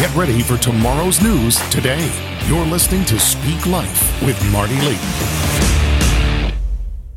[0.00, 2.10] Get ready for tomorrow's news today.
[2.46, 6.54] You're listening to Speak Life with Marty Layton.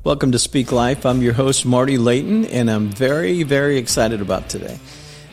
[0.04, 1.06] Welcome to Speak Life.
[1.06, 4.78] I'm your host, Marty Layton, and I'm very, very excited about today.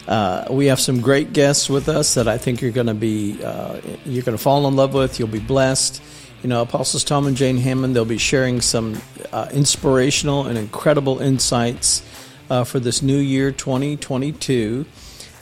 [0.06, 3.42] Uh, we have some great guests with us that I think you're going to be
[3.42, 5.18] uh, you're going to fall in love with.
[5.18, 6.00] You'll be blessed.
[6.44, 7.94] You know, Apostles Tom and Jane Hamon.
[7.94, 12.04] They'll be sharing some uh, inspirational and incredible insights
[12.48, 14.86] uh, for this new year, 2022,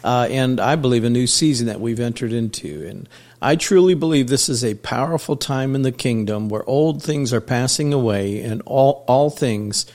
[0.04, 2.86] uh, and I believe a new season that we've entered into.
[2.86, 3.08] And
[3.40, 7.40] I truly believe this is a powerful time in the kingdom where old things are
[7.40, 9.86] passing away and all all things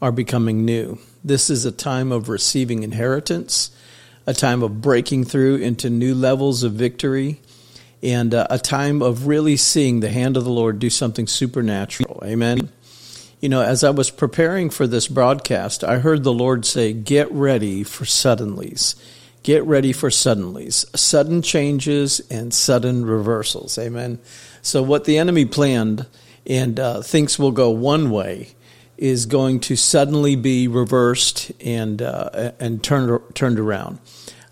[0.00, 0.98] are becoming new.
[1.24, 3.70] This is a time of receiving inheritance
[4.26, 7.40] a time of breaking through into new levels of victory,
[8.02, 12.22] and uh, a time of really seeing the hand of the Lord do something supernatural.
[12.24, 12.70] Amen.
[13.40, 17.30] You know, as I was preparing for this broadcast, I heard the Lord say, Get
[17.32, 18.94] ready for suddenlies.
[19.42, 23.76] Get ready for suddenlies, sudden changes and sudden reversals.
[23.76, 24.20] Amen.
[24.62, 26.06] So, what the enemy planned
[26.46, 28.50] and uh, thinks will go one way
[28.96, 33.98] is going to suddenly be reversed and uh, and turned turned around.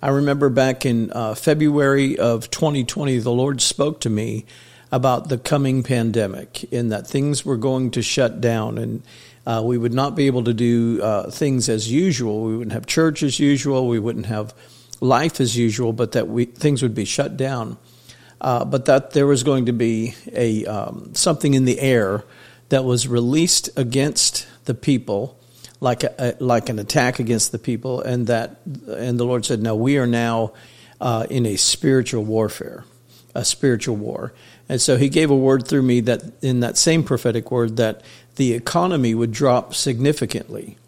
[0.02, 4.46] I remember back in uh, February of 2020, the Lord spoke to me
[4.90, 9.02] about the coming pandemic and that things were going to shut down and
[9.46, 12.42] uh, we would not be able to do uh, things as usual.
[12.42, 13.88] We wouldn't have church as usual.
[13.88, 14.54] We wouldn't have
[15.00, 17.78] life as usual, but that we, things would be shut down.
[18.40, 22.24] Uh, but that there was going to be a um, something in the air
[22.70, 25.38] that was released against the people,
[25.80, 29.76] like a, like an attack against the people, and that and the Lord said, "No,
[29.76, 30.54] we are now
[31.02, 32.84] uh, in a spiritual warfare,
[33.34, 34.32] a spiritual war."
[34.70, 38.02] And so He gave a word through me that in that same prophetic word that
[38.36, 40.78] the economy would drop significantly.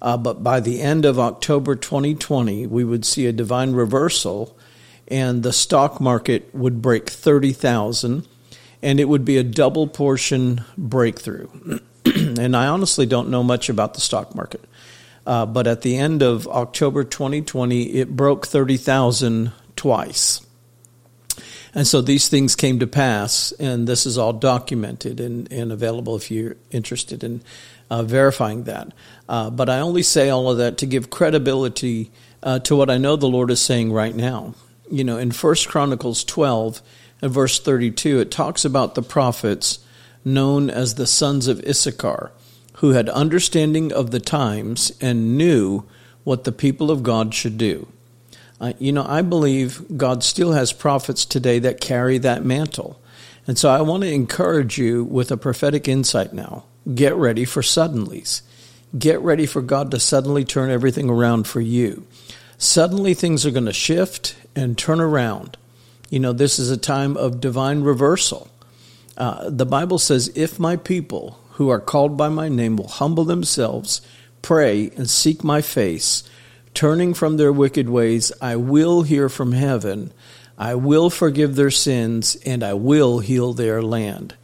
[0.00, 4.56] Uh, but by the end of October 2020, we would see a divine reversal,
[5.08, 8.26] and the stock market would break 30,000
[8.82, 11.48] and it would be a double portion breakthrough.
[12.04, 14.64] and I honestly don't know much about the stock market.
[15.26, 20.40] Uh, but at the end of October 2020, it broke 30,000 twice.
[21.74, 26.16] And so these things came to pass, and this is all documented and, and available
[26.16, 27.42] if you're interested in
[27.90, 28.92] uh, verifying that.
[29.28, 32.10] Uh, but I only say all of that to give credibility
[32.42, 34.54] uh, to what I know the Lord is saying right now.
[34.90, 36.82] You know, in First Chronicles 12,
[37.20, 39.80] and verse 32, it talks about the prophets
[40.24, 42.30] known as the sons of Issachar,
[42.74, 45.84] who had understanding of the times and knew
[46.24, 47.88] what the people of God should do.
[48.60, 53.00] Uh, you know, I believe God still has prophets today that carry that mantle.
[53.46, 56.64] And so I want to encourage you with a prophetic insight now.
[56.94, 58.42] Get ready for suddenlies.
[58.98, 62.06] Get ready for God to suddenly turn everything around for you.
[62.56, 65.56] Suddenly things are going to shift and turn around.
[66.10, 68.50] You know, this is a time of divine reversal.
[69.16, 73.24] Uh, the Bible says, If my people who are called by my name will humble
[73.24, 74.00] themselves,
[74.40, 76.22] pray, and seek my face,
[76.72, 80.12] turning from their wicked ways, I will hear from heaven,
[80.56, 84.34] I will forgive their sins, and I will heal their land.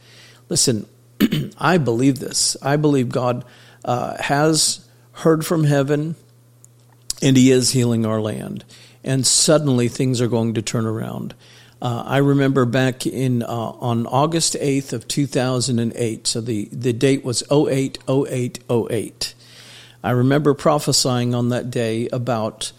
[0.49, 0.85] Listen,
[1.57, 2.57] I believe this.
[2.61, 3.45] I believe God
[3.83, 6.15] uh, has heard from heaven,
[7.21, 8.65] and He is healing our land.
[9.03, 11.35] And suddenly things are going to turn around.
[11.81, 17.23] Uh, I remember back in uh, on August 8th of 2008, so the, the date
[17.23, 19.33] was 080808.
[20.03, 22.71] I remember prophesying on that day about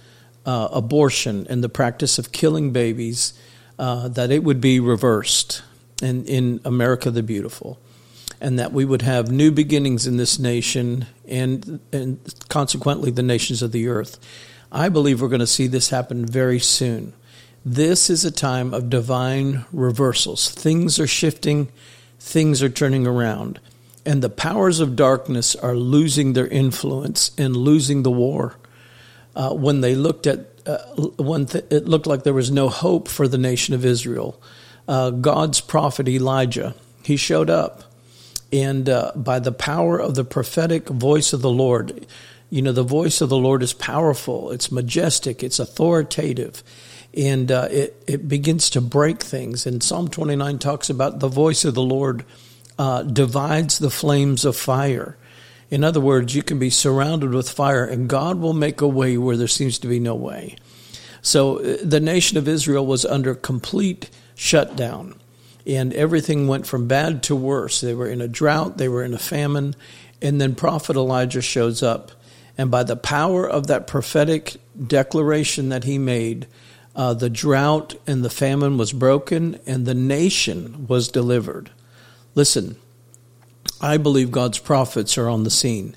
[0.47, 3.35] uh, abortion and the practice of killing babies,
[3.79, 5.63] uh, that it would be reversed
[6.01, 7.79] in, in America the Beautiful,
[8.41, 13.63] and that we would have new beginnings in this nation and, and consequently the nations
[13.63, 14.19] of the earth.
[14.71, 17.15] I believe we're going to see this happen very soon.
[17.65, 20.51] This is a time of divine reversals.
[20.51, 21.69] Things are shifting,
[22.21, 23.59] things are turning around,
[24.05, 28.57] and the powers of darkness are losing their influence and losing the war.
[29.35, 30.79] Uh, when they looked at uh,
[31.17, 34.41] when th- it looked like there was no hope for the nation of Israel,
[34.89, 36.75] uh, God's prophet Elijah
[37.07, 37.85] he showed up,
[38.53, 42.07] and uh, by the power of the prophetic voice of the Lord,
[42.51, 46.63] you know the voice of the Lord is powerful, it's majestic, it's authoritative
[47.17, 49.67] and uh, it, it begins to break things.
[49.67, 52.25] And Psalm 29 talks about the voice of the Lord
[52.79, 55.17] uh, divides the flames of fire.
[55.71, 59.17] In other words, you can be surrounded with fire, and God will make a way
[59.17, 60.57] where there seems to be no way.
[61.23, 65.19] So uh, the nation of Israel was under complete shutdown,
[65.67, 67.81] and everything went from bad to worse.
[67.81, 69.75] They were in a drought, they were in a famine,
[70.23, 72.13] and then Prophet Elijah shows up.
[72.59, 76.47] And by the power of that prophetic declaration that he made,
[76.95, 81.71] uh, the drought and the famine was broken, and the nation was delivered.
[82.35, 82.77] Listen,
[83.81, 85.97] I believe God's prophets are on the scene.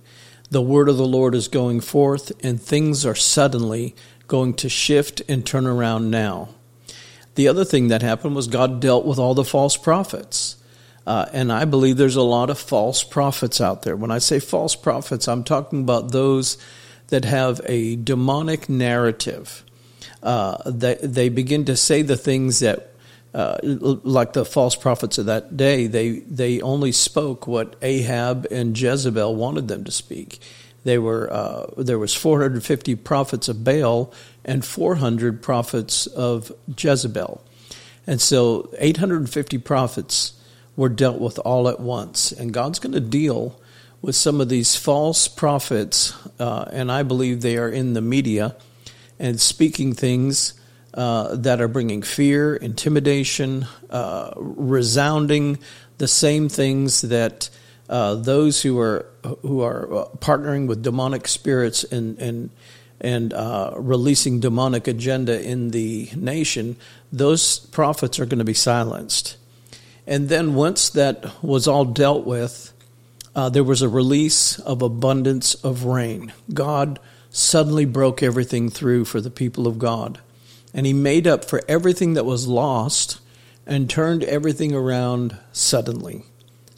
[0.51, 3.95] The word of the Lord is going forth, and things are suddenly
[4.27, 6.49] going to shift and turn around now.
[7.39, 10.57] The other thing that happened was God dealt with all the false prophets.
[11.07, 13.95] Uh, and I believe there's a lot of false prophets out there.
[13.95, 16.57] When I say false prophets, I'm talking about those
[17.07, 19.63] that have a demonic narrative.
[20.21, 22.91] Uh, they, they begin to say the things that,
[23.33, 28.77] uh, like the false prophets of that day, they, they only spoke what Ahab and
[28.77, 30.41] Jezebel wanted them to speak.
[30.83, 34.13] They were, uh, there was 450 prophets of Baal
[34.45, 37.43] and 400 prophets of Jezebel.
[38.07, 40.33] And so 850 prophets
[40.75, 42.31] were dealt with all at once.
[42.31, 43.59] And God's going to deal
[44.01, 48.55] with some of these false prophets, uh, and I believe they are in the media
[49.19, 50.53] and speaking things
[50.93, 55.59] uh, that are bringing fear, intimidation, uh, resounding
[55.97, 57.49] the same things that
[57.89, 59.05] uh, those who are
[59.41, 62.49] who are uh, partnering with demonic spirits and and
[63.01, 66.75] and uh, releasing demonic agenda in the nation,
[67.11, 69.37] those prophets are going to be silenced.
[70.05, 72.73] And then once that was all dealt with,
[73.35, 76.33] uh, there was a release of abundance of rain.
[76.53, 76.99] God
[77.29, 80.19] suddenly broke everything through for the people of God.
[80.73, 83.19] And he made up for everything that was lost
[83.65, 86.25] and turned everything around suddenly.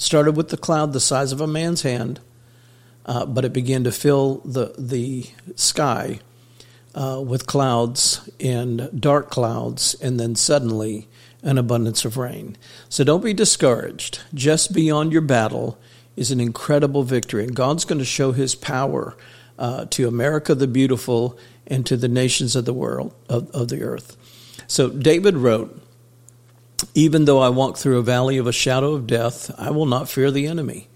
[0.01, 2.19] Started with the cloud the size of a man's hand,
[3.05, 6.19] uh, but it began to fill the, the sky
[6.95, 11.07] uh, with clouds and dark clouds, and then suddenly
[11.43, 12.57] an abundance of rain.
[12.89, 14.21] So don't be discouraged.
[14.33, 15.77] Just beyond your battle
[16.15, 19.15] is an incredible victory, and God's going to show his power
[19.59, 21.37] uh, to America the beautiful
[21.67, 24.17] and to the nations of the world, of, of the earth.
[24.65, 25.79] So David wrote,
[26.93, 30.09] Even though I walk through a valley of a shadow of death, I will not
[30.09, 30.87] fear the enemy.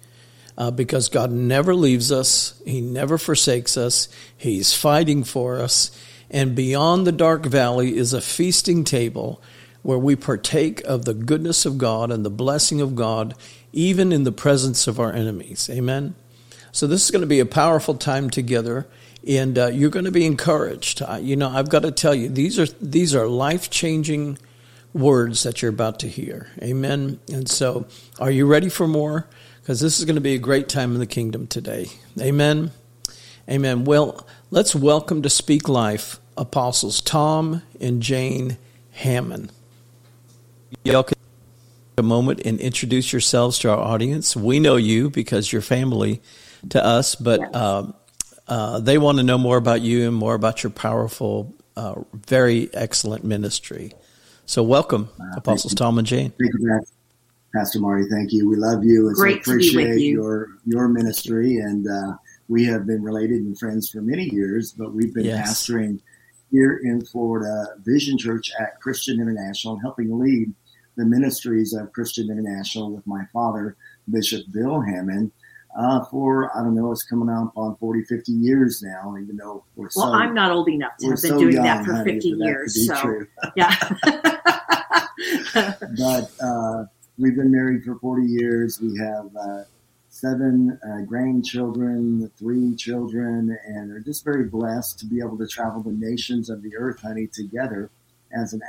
[0.57, 5.91] Uh, because God never leaves us, He never forsakes us, He's fighting for us.
[6.29, 9.41] And beyond the dark valley is a feasting table
[9.83, 13.35] where we partake of the goodness of God and the blessing of God,
[13.71, 15.69] even in the presence of our enemies.
[15.71, 16.15] Amen.
[16.71, 18.87] So this is going to be a powerful time together,
[19.27, 21.01] and uh, you're going to be encouraged.
[21.01, 24.37] Uh, you know, I've got to tell you, these are these are life changing
[24.95, 26.47] words that you're about to hear.
[26.63, 27.19] Amen.
[27.31, 27.85] And so,
[28.17, 29.27] are you ready for more?
[29.61, 31.87] Because this is going to be a great time in the kingdom today.
[32.19, 32.71] Amen.
[33.49, 33.83] Amen.
[33.83, 38.57] Well, let's welcome to Speak Life Apostles Tom and Jane
[38.91, 39.51] Hamon.
[40.83, 44.35] Y'all can take a moment and introduce yourselves to our audience.
[44.35, 46.21] We know you because you're family
[46.69, 47.91] to us, but uh,
[48.47, 52.69] uh, they want to know more about you and more about your powerful, uh, very
[52.73, 53.91] excellent ministry.
[54.47, 56.31] So, welcome, uh, Apostles Tom and Jane.
[56.39, 56.79] Thank you,
[57.53, 58.05] Pastor Marty.
[58.11, 58.47] Thank you.
[58.47, 60.13] We love you and Great so appreciate you.
[60.13, 61.57] your your ministry.
[61.57, 65.49] And uh, we have been related and friends for many years, but we've been yes.
[65.49, 65.99] pastoring
[66.51, 70.53] here in Florida, Vision Church at Christian International, and helping lead
[70.95, 73.75] the ministries of Christian International with my father,
[74.09, 75.31] Bishop Bill Hamon
[75.75, 79.65] uh, for, I don't know, it's coming up on 40, 50 years now, even though
[79.75, 81.93] we're Well, so, I'm not old enough to have been so doing young, that for
[81.95, 82.87] honey, 50 for years.
[82.87, 83.25] So,
[83.55, 83.75] yeah.
[85.97, 86.85] but uh,
[87.17, 88.79] we've been married for 40 years.
[88.79, 89.63] We have uh,
[90.09, 95.83] seven uh, grandchildren, three children, and are just very blessed to be able to travel
[95.83, 97.89] the nations of the earth, honey, together
[98.33, 98.61] as an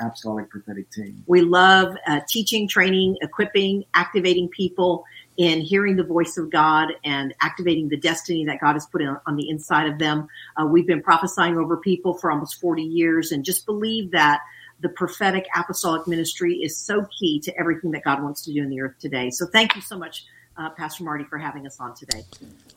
[0.00, 1.22] apostolic prophetic team.
[1.26, 5.04] We love uh, teaching, training, equipping, activating people
[5.38, 9.16] in hearing the voice of God and activating the destiny that God has put in,
[9.24, 10.28] on the inside of them.
[10.56, 14.40] Uh, we've been prophesying over people for almost 40 years and just believe that
[14.80, 18.68] the prophetic apostolic ministry is so key to everything that God wants to do in
[18.68, 19.30] the earth today.
[19.30, 20.26] So thank you so much,
[20.56, 22.24] uh, Pastor Marty, for having us on today.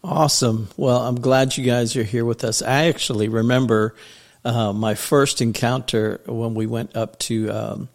[0.03, 0.69] Awesome.
[0.77, 2.61] Well, I'm glad you guys are here with us.
[2.61, 3.95] I actually remember
[4.45, 7.89] uh, my first encounter when we went up to um,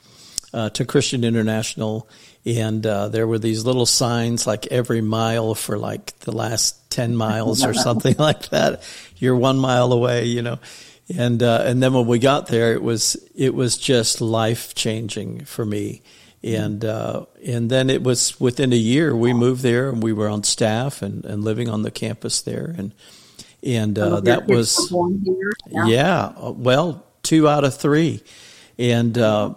[0.53, 2.09] uh, to Christian International
[2.47, 7.17] and uh, there were these little signs like every mile for like the last 10
[7.17, 8.83] miles or something like that.
[9.17, 10.59] You're one mile away you know.
[11.17, 15.45] And uh, and then when we got there it was it was just life changing
[15.45, 16.03] for me.
[16.45, 20.29] And uh, and then it was within a year we moved there and we were
[20.29, 22.75] on staff and, and living on the campus there.
[22.79, 22.93] And
[23.63, 24.93] and uh, that was
[25.69, 25.87] yeah.
[25.87, 26.33] yeah.
[26.51, 28.23] well two out of three.
[28.79, 29.55] And uh,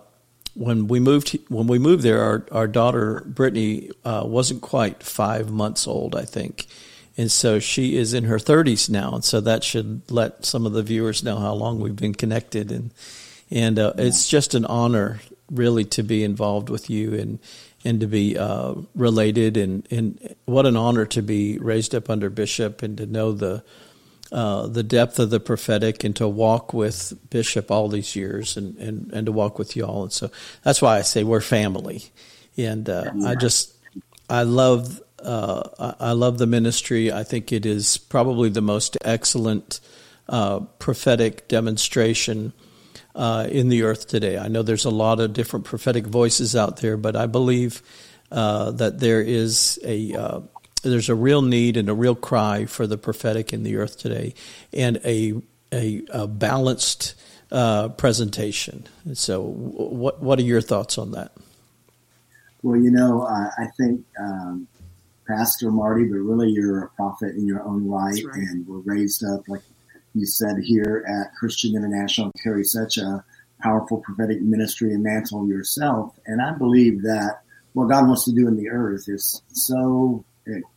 [0.60, 5.50] when we moved when we moved there, our our daughter Brittany uh, wasn't quite five
[5.50, 6.68] months old, I think,
[7.18, 10.74] and so she is in her thirties now, and so that should let some of
[10.74, 12.92] the viewers know how long we've been connected and
[13.52, 14.06] And uh, yeah.
[14.06, 17.40] it's just an honor, really, to be involved with you and
[17.86, 19.58] and to be uh, related.
[19.58, 23.64] And, and what an honor to be raised up under Bishop and to know the
[24.32, 28.78] uh, the depth of the prophetic and to walk with Bishop all these years and,
[28.78, 30.04] and, and to walk with you all.
[30.04, 30.30] And so
[30.64, 32.04] that's why I say we're family.
[32.58, 33.76] And uh, I just,
[34.30, 37.12] I love, uh, I love the ministry.
[37.12, 39.80] I think it is probably the most excellent
[40.28, 42.54] uh, prophetic demonstration
[43.16, 44.38] uh, in the earth today.
[44.38, 47.82] I know there's a lot of different prophetic voices out there, but I believe
[48.32, 50.44] uh, that there is a
[50.82, 54.34] there's a real need and a real cry for the prophetic in the earth today,
[54.74, 57.16] and a a, a balanced
[57.52, 58.88] uh, presentation.
[59.14, 61.32] So, what what are your thoughts on that?
[62.62, 64.68] Well, you know, uh, I think um,
[65.28, 69.24] Pastor Marty, but really you're a prophet in your own right, right, and we're raised
[69.24, 69.62] up like
[70.14, 73.24] you said here at Christian International, carry such a
[73.62, 77.42] powerful prophetic ministry and mantle yourself, and I believe that
[77.74, 80.26] what God wants to do in the earth is so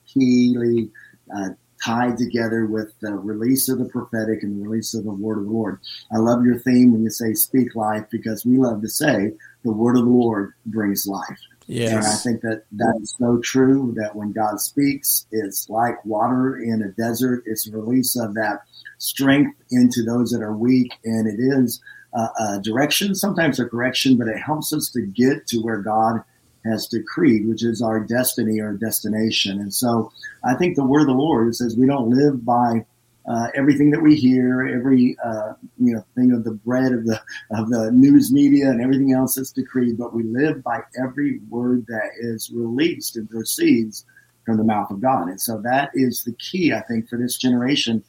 [0.07, 0.91] keenly
[1.35, 1.51] uh,
[1.85, 5.45] tied together with the release of the prophetic and the release of the word of
[5.45, 5.81] the Lord.
[6.13, 9.33] I love your theme when you say speak life because we love to say
[9.65, 11.39] the word of the Lord brings life.
[11.67, 11.93] Yes.
[11.93, 16.57] And I think that that is so true that when God speaks, it's like water
[16.57, 17.45] in a desert.
[17.47, 18.63] It's a release of that
[18.99, 20.93] strength into those that are weak.
[21.05, 21.81] And it is
[22.15, 26.23] a, a direction, sometimes a correction, but it helps us to get to where God
[26.65, 29.61] has decreed, which is our destiny or destination.
[29.61, 30.13] And so
[30.45, 32.85] I think the word of the Lord says we don't live by
[33.29, 37.21] uh, everything that we hear, every uh, you know thing of the bread of the
[37.53, 41.87] of the news media and everything else that's decreed, but we live by every word
[41.87, 44.05] that is released and proceeds
[44.45, 45.29] from the mouth of God.
[45.29, 48.03] And so that is the key, I think, for this generation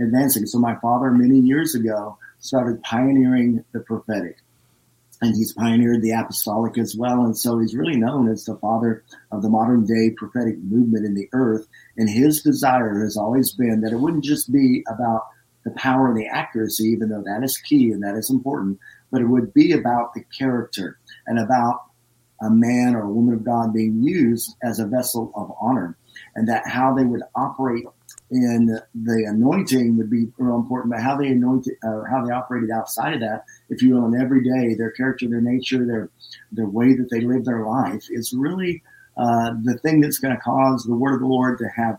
[0.00, 0.46] advancing.
[0.46, 4.38] So my father, many years ago, started pioneering the prophetic
[5.22, 7.24] and he's pioneered the apostolic as well.
[7.24, 11.14] And so he's really known as the father of the modern day prophetic movement in
[11.14, 11.66] the earth.
[11.96, 15.22] And his desire has always been that it wouldn't just be about
[15.64, 18.78] the power and the accuracy, even though that is key and that is important,
[19.10, 21.82] but it would be about the character and about
[22.42, 25.96] a man or a woman of God being used as a vessel of honor
[26.34, 27.84] and that how they would operate
[28.30, 32.70] in the anointing would be real important, but how they anointed or how they operated
[32.70, 36.10] outside of that, if you will, in every day, their character, their nature, their
[36.50, 38.82] their way that they live their life is really
[39.16, 41.98] uh, the thing that's going to cause the word of the Lord to have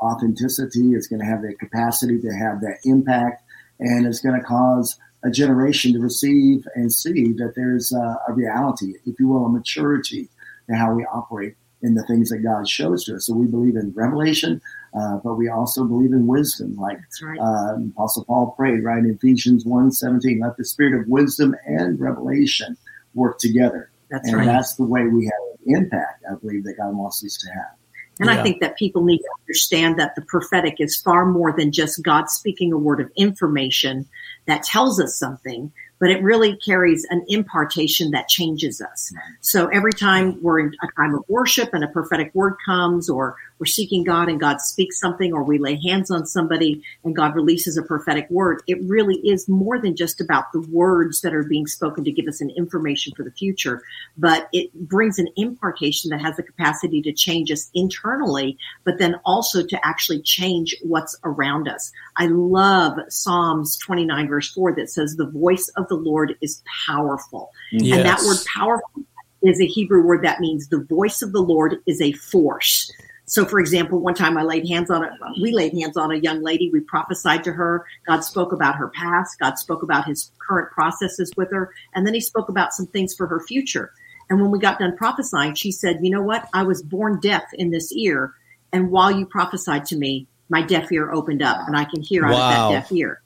[0.00, 0.92] authenticity.
[0.92, 3.42] It's going to have the capacity to have that impact,
[3.80, 8.32] and it's going to cause a generation to receive and see that there's uh, a
[8.32, 10.28] reality, if you will, a maturity
[10.68, 13.26] to how we operate in the things that God shows to us.
[13.26, 14.60] So we believe in revelation,
[14.94, 16.76] uh, but we also believe in wisdom.
[16.76, 17.38] Like right.
[17.38, 21.98] uh, Apostle Paul prayed, right, in Ephesians 1 17, let the spirit of wisdom and
[21.98, 22.76] revelation
[23.14, 23.90] work together.
[24.10, 24.46] That's and right.
[24.46, 27.76] that's the way we have impact, I believe, that God wants us to have.
[28.20, 28.38] And yeah.
[28.38, 32.02] I think that people need to understand that the prophetic is far more than just
[32.02, 34.06] God speaking a word of information
[34.46, 39.12] that tells us something, but it really carries an impartation that changes us.
[39.40, 43.36] So every time we're in a time of worship and a prophetic word comes, or
[43.62, 47.36] we're seeking God and God speaks something, or we lay hands on somebody and God
[47.36, 51.44] releases a prophetic word, it really is more than just about the words that are
[51.44, 53.80] being spoken to give us an information for the future,
[54.18, 59.14] but it brings an impartation that has the capacity to change us internally, but then
[59.24, 61.92] also to actually change what's around us.
[62.16, 67.52] I love Psalms 29 verse 4 that says, the voice of the Lord is powerful.
[67.70, 67.96] Yes.
[67.96, 69.04] And that word powerful
[69.44, 72.90] is a Hebrew word that means the voice of the Lord is a force.
[73.32, 76.16] So, for example, one time I laid hands on a, we laid hands on a
[76.16, 76.68] young lady.
[76.68, 77.86] We prophesied to her.
[78.06, 79.38] God spoke about her past.
[79.38, 81.72] God spoke about his current processes with her.
[81.94, 83.90] And then he spoke about some things for her future.
[84.28, 86.46] And when we got done prophesying, she said, you know what?
[86.52, 88.34] I was born deaf in this ear.
[88.70, 92.26] And while you prophesied to me, my deaf ear opened up and I can hear
[92.26, 92.66] out wow.
[92.66, 93.22] of that deaf ear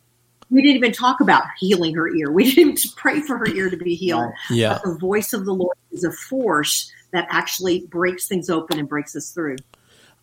[0.49, 2.31] we didn't even talk about healing her ear.
[2.31, 4.33] We didn't pray for her ear to be healed.
[4.49, 4.75] Yeah.
[4.75, 8.89] But the voice of the Lord is a force that actually breaks things open and
[8.89, 9.57] breaks us through.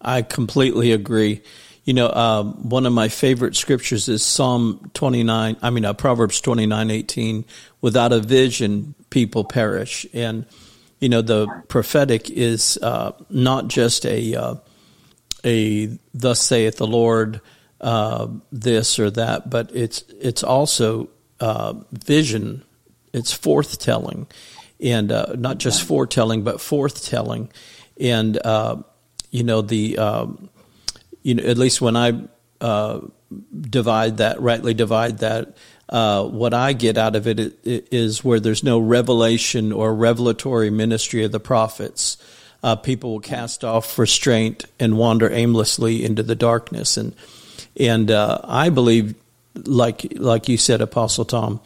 [0.04, 1.42] I completely agree.
[1.86, 6.40] You know, um, one of my favorite scriptures is Psalm 29, I mean, uh, Proverbs
[6.42, 7.46] 29, 18.
[7.82, 10.06] Without a vision, people perish.
[10.14, 10.46] And,
[11.00, 14.56] you know, the prophetic is uh, not just a, uh,
[15.44, 17.42] a thus saith the Lord,
[17.84, 21.10] uh, this or that, but it's it's also
[21.42, 22.64] uh, vision.
[23.12, 24.28] It's forthtelling,
[24.80, 27.50] and uh, not just foretelling, but forthtelling,
[28.00, 28.78] and uh,
[29.34, 30.48] you know the um,
[31.24, 32.22] you know at least when I
[32.62, 33.02] uh,
[33.60, 35.58] divide that rightly divide that,
[35.90, 41.24] uh, what I get out of it is where there's no revelation or revelatory ministry
[41.26, 42.18] of the prophets.
[42.62, 47.16] Uh, people will cast off restraint and wander aimlessly into the darkness, and
[47.78, 49.16] and uh, I believe,
[49.56, 51.60] like like you said, Apostle Tom,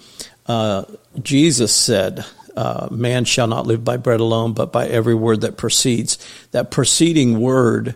[0.48, 0.86] uh,
[1.22, 2.26] Jesus said,
[2.58, 6.18] uh, "Man shall not live by bread alone, but by every word that proceeds."
[6.52, 7.96] That preceding word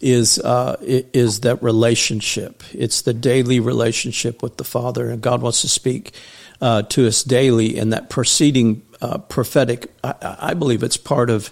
[0.00, 2.62] is uh, is that relationship.
[2.72, 6.12] It's the daily relationship with the Father, and God wants to speak
[6.60, 7.78] uh, to us daily.
[7.78, 11.50] And that preceding uh, prophetic, I, I, believe it's part of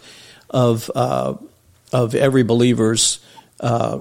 [0.50, 1.34] of uh,
[1.92, 3.20] of every believer's.
[3.60, 4.00] Uh,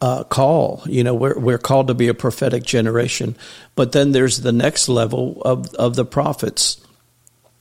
[0.00, 3.34] uh, call, you know, we're we're called to be a prophetic generation,
[3.74, 6.80] but then there's the next level of of the prophets,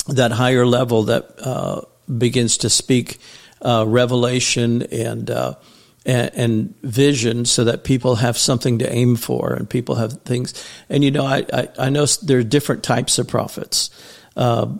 [0.08, 3.20] that higher level that begins to speak
[3.64, 5.30] revelation and
[6.06, 10.54] and, and, vision so that people have something to aim for and people have things.
[10.90, 13.90] And, you know, I, I, I know there are different types of prophets.
[14.36, 14.74] Uh,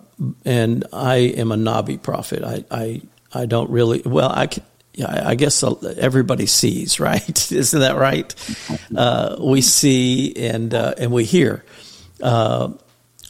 [0.44, 2.42] and I am a Navi prophet.
[2.42, 3.02] I, I,
[3.32, 4.48] I don't really, well, I,
[4.94, 7.52] yeah, I guess everybody sees, right?
[7.52, 8.34] Isn't that right?
[8.94, 11.64] Uh, we see and, uh, and we hear.
[12.20, 12.72] Uh,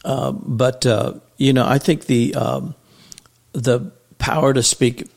[0.03, 2.75] uh, but, uh, you know, I think the, um,
[3.53, 5.07] the power to speak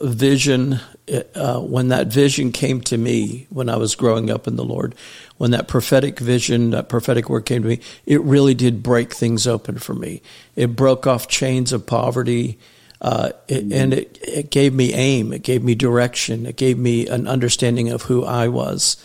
[0.00, 0.80] vision
[1.34, 4.94] uh, when that vision came to me when I was growing up in the Lord,
[5.38, 9.46] when that prophetic vision, that prophetic word came to me, it really did break things
[9.46, 10.22] open for me.
[10.56, 12.58] It broke off chains of poverty,
[13.00, 15.32] uh, it, and it, it gave me aim.
[15.32, 16.46] It gave me direction.
[16.46, 18.96] It gave me an understanding of who I was,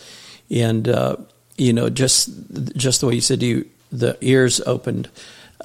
[0.50, 1.16] and uh,
[1.56, 2.28] you know, just
[2.76, 5.08] just the way you said, you the ears opened.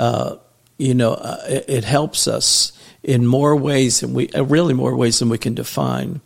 [0.02, 0.38] Uh,
[0.80, 2.72] you know, uh, it, it helps us
[3.04, 6.22] in more ways than we, uh, really more ways than we can define.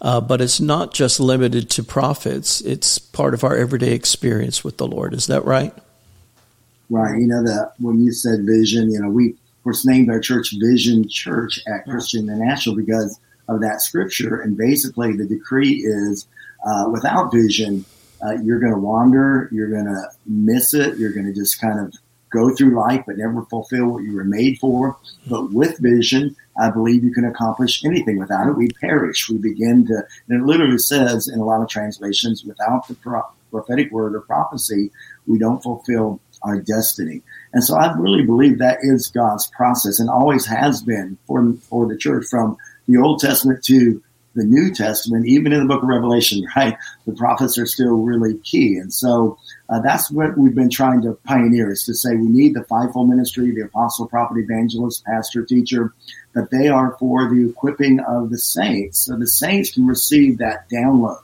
[0.00, 2.62] Uh, but it's not just limited to prophets.
[2.62, 5.12] It's part of our everyday experience with the Lord.
[5.12, 5.74] Is that right?
[6.88, 7.20] Right.
[7.20, 10.54] You know, that when you said vision, you know, we, of course, named our church
[10.58, 14.40] Vision Church at Christian International because of that scripture.
[14.40, 16.26] And basically, the decree is
[16.66, 17.84] uh, without vision,
[18.24, 21.78] uh, you're going to wander, you're going to miss it, you're going to just kind
[21.78, 21.92] of
[22.30, 24.96] go through life but never fulfill what you were made for.
[25.28, 28.18] But with vision, I believe you can accomplish anything.
[28.18, 29.28] Without it, we perish.
[29.28, 32.96] We begin to, and it literally says in a lot of translations, without the
[33.50, 34.90] prophetic word or prophecy,
[35.26, 37.22] we don't fulfill our destiny.
[37.52, 41.86] And so I really believe that is God's process and always has been for, for
[41.86, 44.02] the church from the Old Testament to
[44.38, 46.76] the New Testament, even in the book of Revelation, right?
[47.06, 48.76] The prophets are still really key.
[48.76, 52.54] And so uh, that's what we've been trying to pioneer is to say we need
[52.54, 55.92] the fivefold ministry, the apostle, prophet, evangelist, pastor, teacher,
[56.34, 59.00] that they are for the equipping of the saints.
[59.00, 61.20] So the saints can receive that download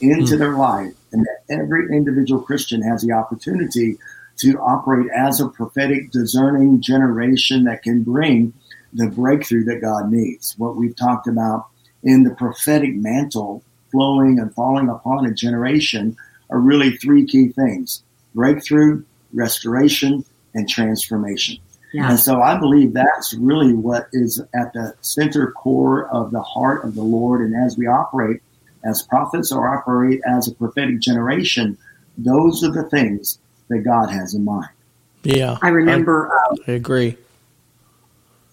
[0.00, 0.38] into mm.
[0.38, 3.96] their life and that every individual Christian has the opportunity
[4.38, 8.52] to operate as a prophetic discerning generation that can bring
[8.92, 10.54] the breakthrough that God needs.
[10.58, 11.68] What we've talked about
[12.04, 16.16] in the prophetic mantle flowing and falling upon a generation
[16.50, 18.02] are really three key things
[18.34, 21.56] breakthrough, restoration, and transformation.
[21.92, 22.10] Yeah.
[22.10, 26.84] And so I believe that's really what is at the center core of the heart
[26.84, 27.40] of the Lord.
[27.40, 28.42] And as we operate
[28.84, 31.78] as prophets or operate as a prophetic generation,
[32.18, 33.38] those are the things
[33.68, 34.70] that God has in mind.
[35.22, 35.56] Yeah.
[35.62, 36.30] I remember.
[36.32, 37.16] I, um, I agree.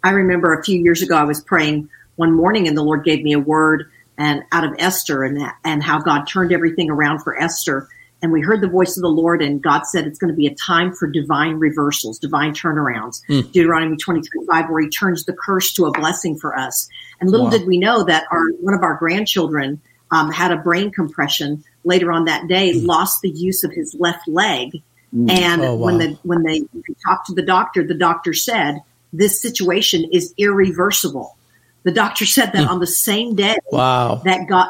[0.03, 3.23] I remember a few years ago, I was praying one morning and the Lord gave
[3.23, 7.39] me a word and out of Esther and and how God turned everything around for
[7.39, 7.87] Esther.
[8.23, 10.45] And we heard the voice of the Lord, and God said it's going to be
[10.45, 13.23] a time for divine reversals, divine turnarounds.
[13.27, 13.51] Mm.
[13.51, 16.87] Deuteronomy 23 5, where He turns the curse to a blessing for us.
[17.19, 17.51] And little wow.
[17.51, 22.11] did we know that our one of our grandchildren um, had a brain compression later
[22.11, 22.85] on that day, mm.
[22.85, 24.81] lost the use of his left leg.
[25.15, 25.31] Mm.
[25.31, 25.85] And oh, wow.
[25.85, 26.61] when the when they
[27.03, 31.35] talked to the doctor, the doctor said this situation is irreversible.
[31.83, 32.69] The doctor said that hmm.
[32.69, 34.21] on the same day wow.
[34.25, 34.69] that God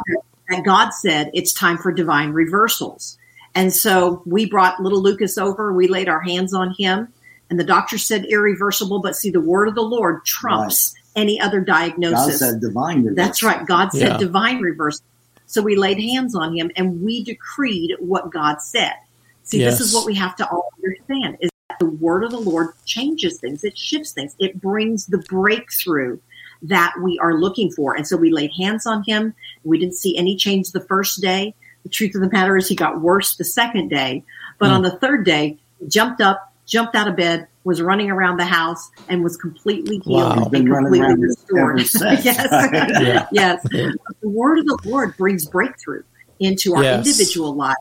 [0.50, 3.18] that God said it's time for divine reversals.
[3.54, 7.12] And so we brought little Lucas over, we laid our hands on him,
[7.50, 11.22] and the doctor said irreversible, but see the word of the Lord trumps right.
[11.22, 12.40] any other diagnosis.
[12.40, 13.16] God said divine reversal.
[13.16, 13.66] That's right.
[13.66, 14.18] God said yeah.
[14.18, 15.04] divine reversal.
[15.48, 18.94] So we laid hands on him and we decreed what God said.
[19.44, 19.80] See, yes.
[19.80, 22.70] this is what we have to all understand is that the word of the Lord
[22.86, 23.66] changes things.
[23.66, 24.34] It shifts things.
[24.40, 26.20] It brings the breakthrough
[26.64, 27.96] that we are looking for.
[27.96, 29.34] And so we laid hands on him.
[29.64, 31.56] We didn't see any change the first day.
[31.84, 34.24] The truth of the matter is he got worse the second day.
[34.60, 34.74] But mm.
[34.74, 38.90] on the third day, jumped up, jumped out of bed, was running around the house
[39.08, 40.50] and was completely healed wow.
[40.54, 41.80] and completely restored.
[42.24, 42.48] yes.
[42.52, 43.28] yeah.
[43.32, 43.66] Yes.
[43.72, 43.92] Yeah.
[44.22, 46.04] The word of the Lord brings breakthrough
[46.40, 47.06] into our yes.
[47.06, 47.78] individual life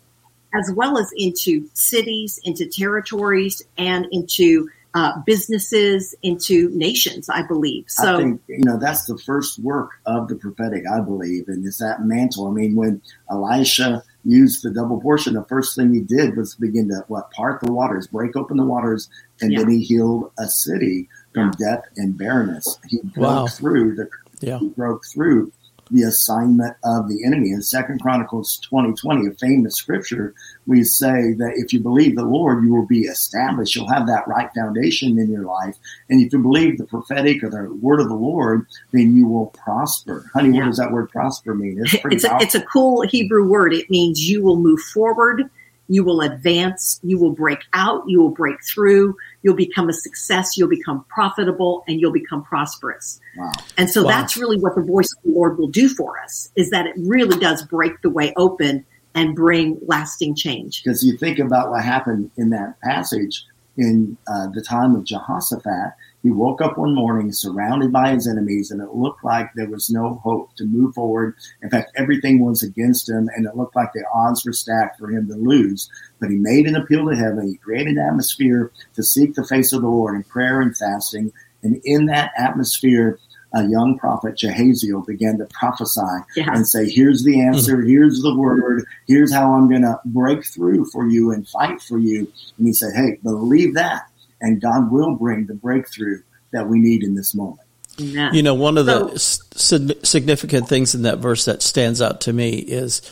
[0.52, 7.84] as well as into cities, into territories, and into uh, businesses, into nations, I believe.
[7.88, 11.64] So, I think, you know, that's the first work of the prophetic, I believe, and
[11.64, 12.48] it's that mantle.
[12.48, 13.00] I mean, when
[13.30, 17.60] Elisha used the double portion, the first thing he did was begin to, what, part
[17.60, 19.08] the waters, break open the waters,
[19.40, 19.60] and yeah.
[19.60, 21.76] then he healed a city from yeah.
[21.76, 22.78] death and barrenness.
[22.88, 23.46] He broke wow.
[23.46, 24.08] through the,
[24.40, 24.58] yeah.
[24.58, 25.52] he broke through
[25.90, 27.50] the assignment of the enemy.
[27.50, 30.34] In Second Chronicles 2020, a famous scripture,
[30.66, 33.74] we say that if you believe the Lord, you will be established.
[33.74, 35.76] You'll have that right foundation in your life.
[36.08, 39.46] And if you believe the prophetic or the word of the Lord, then you will
[39.46, 40.30] prosper.
[40.32, 40.60] Honey, yeah.
[40.60, 41.80] what does that word prosper mean?
[41.80, 43.72] It's, it's, a, it's a cool Hebrew word.
[43.72, 45.50] It means you will move forward
[45.90, 50.56] you will advance, you will break out, you will break through, you'll become a success,
[50.56, 53.20] you'll become profitable, and you'll become prosperous.
[53.36, 53.50] Wow.
[53.76, 54.10] And so wow.
[54.10, 56.94] that's really what the voice of the Lord will do for us is that it
[56.96, 60.84] really does break the way open and bring lasting change.
[60.84, 63.44] Because you think about what happened in that passage
[63.76, 68.70] in uh, the time of Jehoshaphat, he woke up one morning surrounded by his enemies,
[68.70, 71.34] and it looked like there was no hope to move forward.
[71.62, 75.10] In fact, everything was against him, and it looked like the odds were stacked for
[75.10, 75.90] him to lose.
[76.20, 77.48] But he made an appeal to heaven.
[77.48, 81.32] He created an atmosphere to seek the face of the Lord in prayer and fasting.
[81.62, 83.18] And in that atmosphere,
[83.52, 86.00] a young prophet, Jahaziel, began to prophesy
[86.36, 86.50] yeah.
[86.52, 87.88] and say, Here's the answer, mm-hmm.
[87.88, 91.98] here's the word, here's how I'm going to break through for you and fight for
[91.98, 92.30] you.
[92.58, 94.09] And he said, Hey, believe that
[94.40, 96.22] and God will bring the breakthrough
[96.52, 97.66] that we need in this moment.
[97.96, 98.32] Yeah.
[98.32, 102.58] You know, one of the significant things in that verse that stands out to me
[102.58, 103.02] is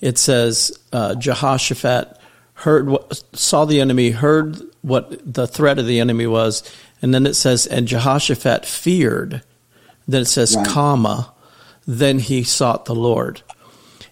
[0.00, 2.18] it says uh, Jehoshaphat
[2.54, 6.62] heard what, saw the enemy, heard what the threat of the enemy was,
[7.02, 9.42] and then it says, and Jehoshaphat feared.
[10.06, 10.66] Then it says, right.
[10.66, 11.32] comma,
[11.86, 13.42] then he sought the Lord.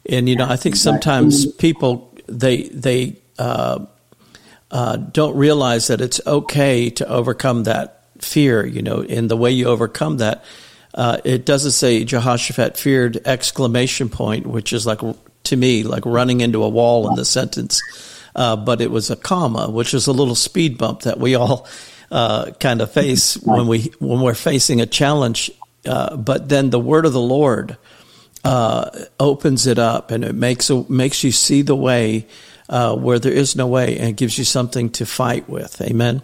[0.09, 3.87] And you know, I think sometimes people they they uh,
[4.73, 9.51] uh, don't realize that it's okay to overcome that fear, you know, in the way
[9.51, 10.45] you overcome that,
[10.95, 15.01] uh, it doesn't say Jehoshaphat feared exclamation point, which is like,
[15.45, 17.83] to me, like running into a wall in the sentence.
[18.35, 21.69] Uh, but it was a comma, which is a little speed bump that we all
[22.11, 25.51] uh, kind of face when we when we're facing a challenge.
[25.85, 27.77] Uh, but then the word of the Lord
[28.43, 28.89] uh,
[29.21, 32.27] opens it up, and it makes a, makes you see the way
[32.73, 35.81] uh, where there is no way and it gives you something to fight with.
[35.83, 36.23] Amen.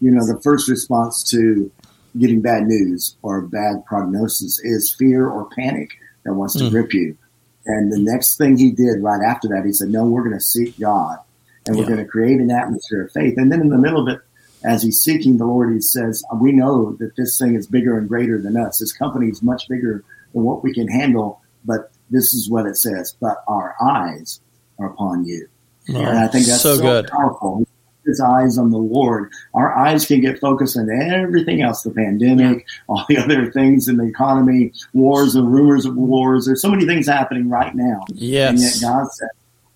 [0.00, 1.70] You know, the first response to
[2.18, 5.90] getting bad news or bad prognosis is fear or panic
[6.24, 6.70] that wants to mm.
[6.70, 7.18] grip you.
[7.66, 10.40] And the next thing he did right after that, he said, No, we're going to
[10.40, 11.18] seek God
[11.66, 11.88] and we're yeah.
[11.88, 13.34] going to create an atmosphere of faith.
[13.36, 14.22] And then in the middle of it,
[14.64, 18.08] as he's seeking the Lord, he says, We know that this thing is bigger and
[18.08, 18.78] greater than us.
[18.78, 21.42] This company is much bigger than what we can handle.
[21.66, 23.14] But this is what it says.
[23.20, 24.40] But our eyes
[24.78, 25.48] upon you.
[25.90, 27.08] Oh, and I think that's so, so good.
[27.08, 27.66] powerful.
[28.04, 29.32] His eyes on the Lord.
[29.54, 33.96] Our eyes can get focused on everything else, the pandemic, all the other things in
[33.96, 36.46] the economy, wars and rumors of wars.
[36.46, 38.04] There's so many things happening right now.
[38.14, 38.50] Yes.
[38.50, 39.28] And yet God said,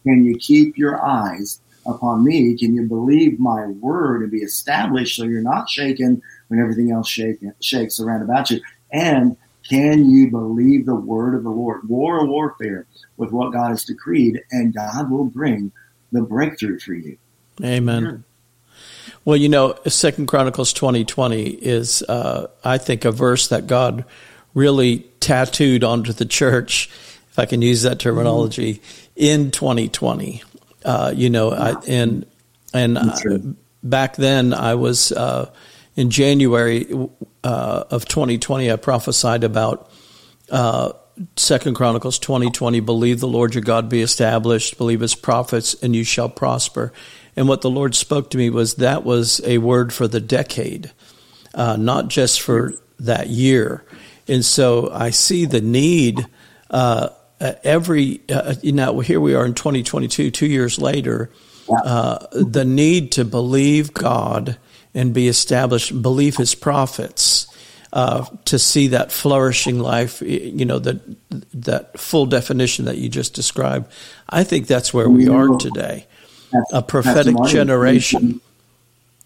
[0.04, 2.56] can you keep your eyes upon me?
[2.56, 7.08] Can you believe my word and be established so you're not shaken when everything else
[7.08, 8.60] shake, shakes around about you?
[8.92, 9.36] And
[9.68, 11.88] can you believe the word of the Lord?
[11.88, 15.72] War or warfare with what God has decreed, and God will bring
[16.12, 17.18] the breakthrough for you.
[17.62, 18.04] Amen.
[18.04, 18.16] Yeah.
[19.24, 24.04] Well, you know, Second Chronicles twenty twenty is, uh, I think, a verse that God
[24.54, 26.88] really tattooed onto the church,
[27.30, 29.10] if I can use that terminology, mm-hmm.
[29.16, 30.42] in twenty twenty.
[30.84, 32.24] Uh, you know, I, and
[32.72, 33.38] and uh,
[33.82, 35.50] back then I was uh,
[35.96, 36.86] in January
[37.44, 38.70] uh, of twenty twenty.
[38.70, 39.90] I prophesied about
[40.50, 40.92] uh,
[41.36, 42.80] Second Chronicles twenty twenty.
[42.80, 44.78] Believe the Lord your God be established.
[44.78, 46.92] Believe His prophets, and you shall prosper.
[47.36, 50.92] And what the Lord spoke to me was that was a word for the decade,
[51.54, 53.84] uh, not just for that year.
[54.28, 56.26] And so I see the need.
[56.68, 57.08] Uh,
[57.64, 61.30] every uh, you know here we are in 2022, two years later.
[61.68, 64.58] Uh, the need to believe God
[64.94, 67.46] and be established, believe His prophets
[67.92, 71.00] uh, to see that flourishing life, you know, that
[71.52, 73.90] that full definition that you just described.
[74.28, 76.06] I think that's where we are today,
[76.52, 78.40] that's, a prophetic generation.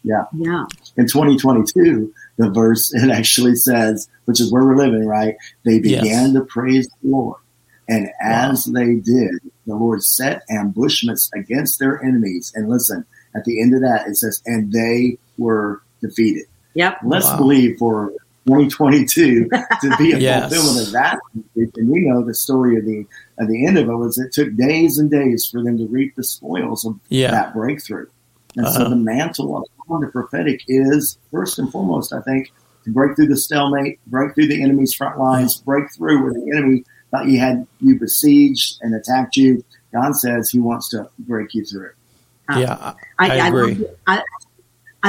[0.02, 0.64] Yeah, yeah.
[0.96, 5.36] In 2022, the verse it actually says, which is where we're living, right?
[5.64, 6.32] They began yes.
[6.32, 7.40] to praise the Lord,
[7.88, 8.80] and as wow.
[8.80, 12.52] they did, the Lord set ambushments against their enemies.
[12.54, 16.46] And listen, at the end of that, it says, and they were defeated.
[16.74, 16.98] Yep.
[17.04, 17.38] Let's wow.
[17.38, 18.12] believe for
[18.46, 20.52] 2022 to be a yes.
[20.52, 21.18] fulfillment of that.
[21.54, 23.06] And we know the story of the
[23.40, 26.14] at the end of it was it took days and days for them to reap
[26.14, 27.30] the spoils of yeah.
[27.30, 28.06] that breakthrough.
[28.56, 28.78] And uh-huh.
[28.78, 32.52] so the mantle of the prophetic is first and foremost, I think,
[32.84, 36.52] to break through the stalemate, break through the enemy's front lines, break through where the
[36.54, 39.64] enemy thought you had you besieged and attacked you.
[39.92, 41.92] God says He wants to break you through.
[42.48, 43.86] Uh, yeah, I, I agree.
[44.06, 44.22] I, I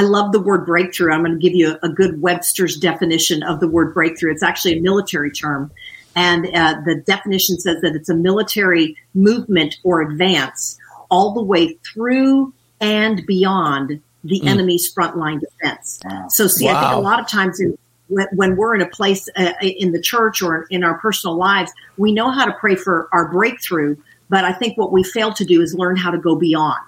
[0.02, 1.12] love the word breakthrough.
[1.12, 4.32] I'm going to give you a, a, good Webster's definition of the word breakthrough.
[4.32, 5.70] It's actually a military term.
[6.14, 10.78] And uh, the definition says that it's a military movement or advance
[11.10, 14.46] all the way through and beyond the mm.
[14.46, 16.00] enemy's frontline defense.
[16.04, 16.26] Wow.
[16.30, 16.76] So, see, wow.
[16.76, 17.76] I think a lot of times in,
[18.08, 21.72] when, when, we're in a place uh, in the church or in our personal lives,
[21.96, 23.96] we know how to pray for our breakthrough,
[24.28, 26.82] but I think what we fail to do is learn how to go beyond.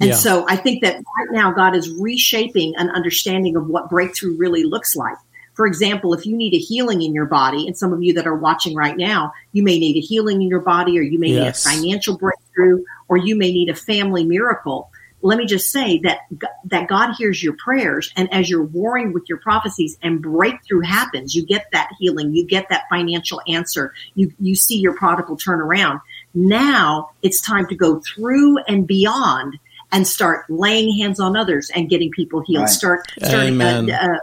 [0.00, 0.16] And yeah.
[0.16, 4.62] so I think that right now God is reshaping an understanding of what breakthrough really
[4.62, 5.16] looks like.
[5.54, 8.28] For example, if you need a healing in your body, and some of you that
[8.28, 11.30] are watching right now, you may need a healing in your body, or you may
[11.30, 11.66] yes.
[11.66, 14.88] need a financial breakthrough, or you may need a family miracle.
[15.20, 16.20] Let me just say that
[16.66, 21.34] that God hears your prayers, and as you're warring with your prophecies, and breakthrough happens,
[21.34, 25.60] you get that healing, you get that financial answer, you you see your prodigal turn
[25.60, 25.98] around.
[26.34, 29.58] Now it's time to go through and beyond
[29.90, 32.64] and start laying hands on others and getting people healed.
[32.64, 32.70] Right.
[32.70, 34.18] Start, start uh, uh,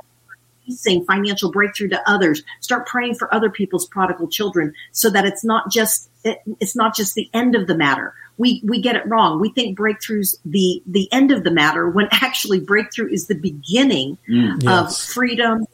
[0.65, 2.43] releasing financial breakthrough to others.
[2.61, 6.95] Start praying for other people's prodigal children so that it's not just it, it's not
[6.95, 8.13] just the end of the matter.
[8.37, 9.39] We we get it wrong.
[9.39, 14.17] We think breakthroughs the the end of the matter when actually breakthrough is the beginning
[14.27, 14.91] mm, yes.
[14.91, 15.65] of freedom,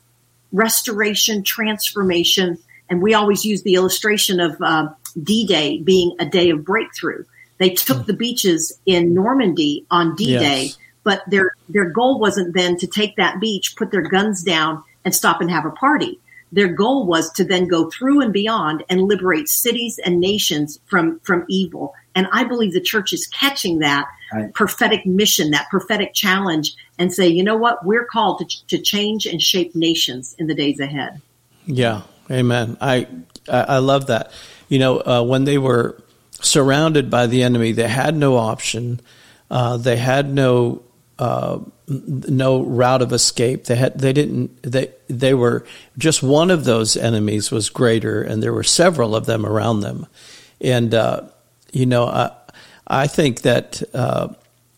[0.52, 2.58] restoration, transformation.
[2.90, 4.90] And we always use the illustration of uh,
[5.22, 7.24] D Day being a day of breakthrough.
[7.62, 8.04] They took hmm.
[8.06, 10.78] the beaches in Normandy on D-Day, yes.
[11.04, 15.14] but their their goal wasn't then to take that beach, put their guns down, and
[15.14, 16.20] stop and have a party.
[16.52, 21.20] Their goal was to then go through and beyond and liberate cities and nations from
[21.20, 21.94] from evil.
[22.16, 24.52] And I believe the church is catching that right.
[24.56, 29.28] prophetic mission, that prophetic challenge, and say, you know what, we're called to, to change
[29.28, 31.22] and shape nations in the days ahead.
[31.68, 32.76] Yeah, Amen.
[32.82, 33.08] I
[33.48, 34.32] I love that.
[34.68, 36.02] You know, uh, when they were
[36.42, 37.72] surrounded by the enemy.
[37.72, 39.00] They had no option.
[39.50, 40.84] Uh, they had no
[41.20, 43.66] uh, no route of escape.
[43.66, 45.66] They had they didn't they they were
[45.98, 50.08] just one of those enemies was greater, and there were several of them around them.
[50.60, 51.22] And uh,
[51.72, 52.32] you know, I
[52.88, 54.30] I think that uh,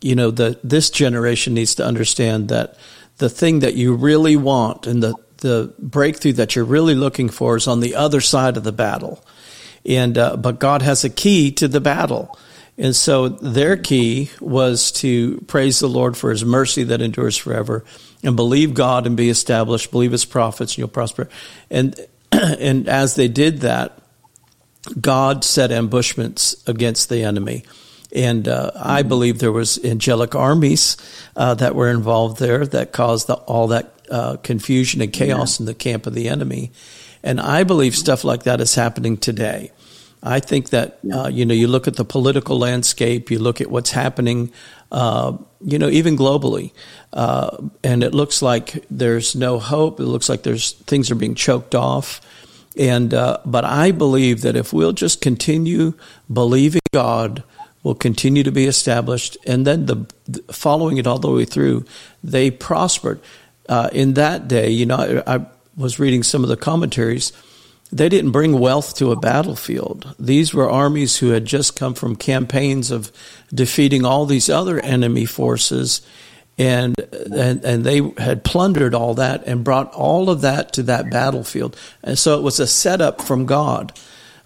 [0.02, 2.78] you know the this generation needs to understand that
[3.18, 7.56] the thing that you really want and the the breakthrough that you're really looking for
[7.56, 9.24] is on the other side of the battle.
[9.86, 12.38] And uh, but God has a key to the battle.
[12.78, 17.86] And so their key was to praise the Lord for his mercy that endures forever
[18.24, 21.30] and believe God and be established, believe his prophets and you'll prosper.
[21.70, 22.00] And
[22.32, 24.00] and as they did that,
[25.00, 27.64] God set ambushments against the enemy.
[28.14, 30.98] And uh, I believe there was angelic armies
[31.36, 35.64] uh, that were involved there that caused the, all that uh, confusion and chaos yeah.
[35.64, 36.72] in the camp of the enemy.
[37.24, 39.72] And I believe stuff like that is happening today.
[40.24, 43.70] I think that uh, you know you look at the political landscape, you look at
[43.70, 44.54] what's happening,
[44.92, 46.72] uh, you know, even globally,
[47.12, 50.00] uh, and it looks like there's no hope.
[50.00, 52.22] It looks like there's things are being choked off,
[52.78, 55.94] and uh, but I believe that if we'll just continue
[56.32, 57.44] believing God,
[57.84, 61.86] will continue to be established, and then the, the following it all the way through,
[62.24, 63.20] they prospered.
[63.70, 67.32] Uh, in that day, you know, I, I was reading some of the commentaries
[67.94, 70.16] they didn't bring wealth to a battlefield.
[70.18, 73.12] These were armies who had just come from campaigns of
[73.54, 76.02] defeating all these other enemy forces,
[76.58, 76.96] and
[77.32, 81.78] and, and they had plundered all that and brought all of that to that battlefield.
[82.04, 83.98] And so it was a setup from God.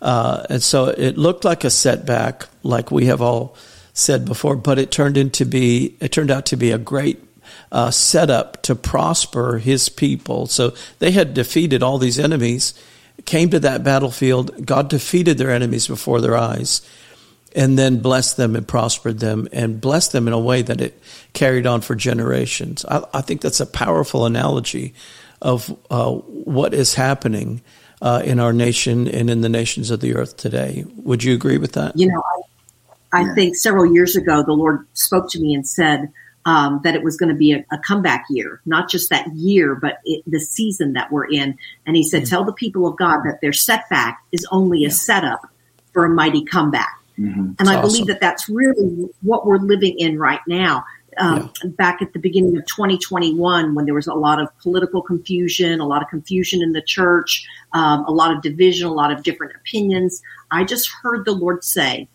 [0.02, 3.56] Uh, and so it looked like a setback, like we have all
[3.94, 7.27] said before, but it turned into be it turned out to be a great
[7.72, 10.48] uh, setup to prosper His people.
[10.48, 12.74] So they had defeated all these enemies
[13.26, 14.66] came to that battlefield.
[14.66, 16.82] God defeated their enemies before their eyes
[17.56, 21.02] and then blessed them and prospered them and blessed them in a way that it
[21.34, 22.86] carried on for generations.
[22.86, 24.94] I, I think that's a powerful analogy
[25.42, 27.62] of uh, what is happening
[28.02, 30.86] uh, in our nation and in the nations of the earth today.
[30.98, 31.98] Would you agree with that?
[31.98, 32.24] You know,
[33.12, 36.12] I, I think several years ago, the Lord spoke to me and said,
[36.48, 39.76] um, that it was going to be a, a, comeback year, not just that year,
[39.76, 41.58] but it, the season that we're in.
[41.86, 42.30] And he said, mm-hmm.
[42.30, 44.88] tell the people of God that their setback is only yeah.
[44.88, 45.46] a setup
[45.92, 46.98] for a mighty comeback.
[47.20, 47.52] Mm-hmm.
[47.60, 47.82] And I awesome.
[47.82, 50.86] believe that that's really what we're living in right now.
[51.18, 51.70] um, yeah.
[51.72, 55.86] back at the beginning of 2021 when there was a lot of political confusion, a
[55.86, 59.54] lot of confusion in the church, um, a lot of division, a lot of different
[59.58, 60.22] opinions.
[60.50, 62.08] I just heard the Lord say,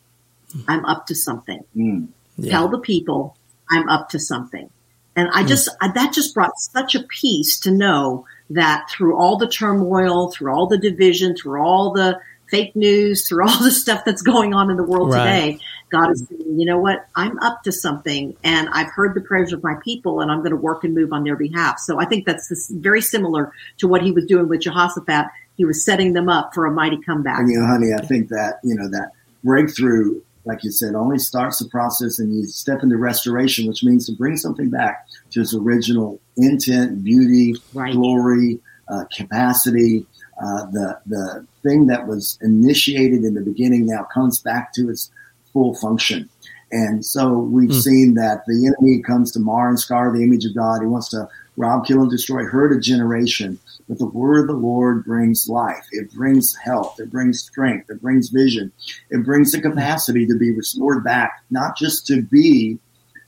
[0.68, 1.62] I'm up to something.
[1.76, 2.08] Mm.
[2.38, 2.50] Yeah.
[2.50, 3.36] Tell the people
[3.72, 4.70] I'm up to something.
[5.14, 5.94] And I just, mm.
[5.94, 10.66] that just brought such a peace to know that through all the turmoil, through all
[10.66, 12.18] the division, through all the
[12.50, 15.24] fake news, through all the stuff that's going on in the world right.
[15.24, 15.58] today,
[15.90, 17.06] God is saying, you know what?
[17.14, 20.50] I'm up to something and I've heard the prayers of my people and I'm going
[20.52, 21.78] to work and move on their behalf.
[21.78, 25.26] So I think that's very similar to what he was doing with Jehoshaphat.
[25.56, 27.40] He was setting them up for a mighty comeback.
[27.40, 29.12] And you know, honey, I think that, you know, that
[29.44, 34.06] breakthrough, like you said, only starts the process and you step into restoration, which means
[34.06, 37.92] to bring something back to its original intent, beauty, right.
[37.92, 40.04] glory, uh, capacity,
[40.42, 45.10] uh, the the thing that was initiated in the beginning now comes back to its
[45.52, 46.28] full function.
[46.72, 47.82] And so we've mm.
[47.82, 50.80] seen that the enemy comes to mar and scar the image of God.
[50.80, 53.58] He wants to rob, kill, and destroy, hurt a generation.
[53.92, 55.86] But the word of the Lord brings life.
[55.92, 56.98] It brings health.
[56.98, 57.90] It brings strength.
[57.90, 58.72] It brings vision.
[59.10, 62.78] It brings the capacity to be restored back, not just to be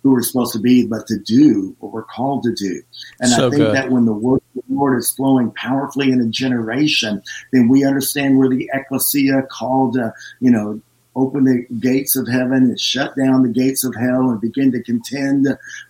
[0.03, 2.81] who we're supposed to be, but to do what we're called to do.
[3.21, 3.75] And so I think good.
[3.75, 7.23] that when the word of the Lord is flowing powerfully in a generation,
[7.53, 10.81] then we understand where the ecclesia called, uh, you know,
[11.17, 14.83] open the gates of heaven and shut down the gates of hell and begin to
[14.83, 15.47] contend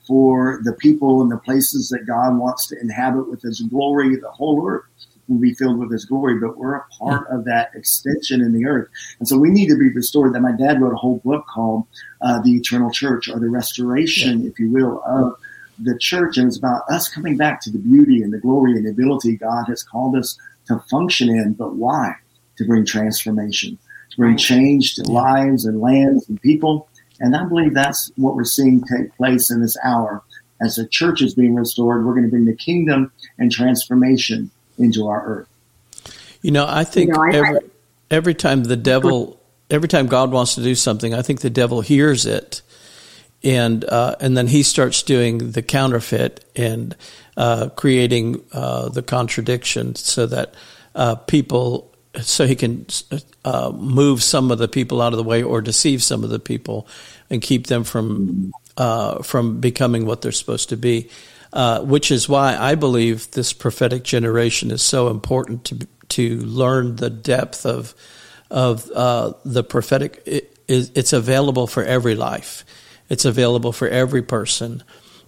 [0.06, 4.30] for the people and the places that God wants to inhabit with his glory, the
[4.30, 4.84] whole earth
[5.28, 8.66] will be filled with his glory, but we're a part of that extension in the
[8.66, 8.88] earth.
[9.18, 10.34] And so we need to be restored.
[10.34, 11.86] That my dad wrote a whole book called
[12.20, 15.36] uh, The Eternal Church or the restoration, if you will, of
[15.78, 16.36] the church.
[16.36, 19.36] And it's about us coming back to the beauty and the glory and the ability
[19.36, 21.54] God has called us to function in.
[21.54, 22.14] But why?
[22.58, 23.78] To bring transformation,
[24.14, 26.88] to bring change to lives and lands and people.
[27.20, 30.22] And I believe that's what we're seeing take place in this hour.
[30.60, 35.06] As the church is being restored, we're going to bring the kingdom and transformation into
[35.06, 35.48] our earth.
[36.42, 37.60] You know, I think you know, I, every,
[38.10, 41.80] every time the devil, every time God wants to do something, I think the devil
[41.80, 42.62] hears it,
[43.42, 46.94] and uh, and then he starts doing the counterfeit and
[47.36, 50.54] uh, creating uh, the contradiction, so that
[50.94, 52.86] uh, people, so he can
[53.44, 56.38] uh, move some of the people out of the way or deceive some of the
[56.38, 56.86] people
[57.30, 61.08] and keep them from uh, from becoming what they're supposed to be.
[61.52, 66.96] Uh, which is why I believe this prophetic generation is so important to to learn
[66.96, 67.94] the depth of
[68.50, 70.22] of uh, the prophetic.
[70.26, 72.64] It, it's available for every life.
[73.08, 74.82] It's available for every person,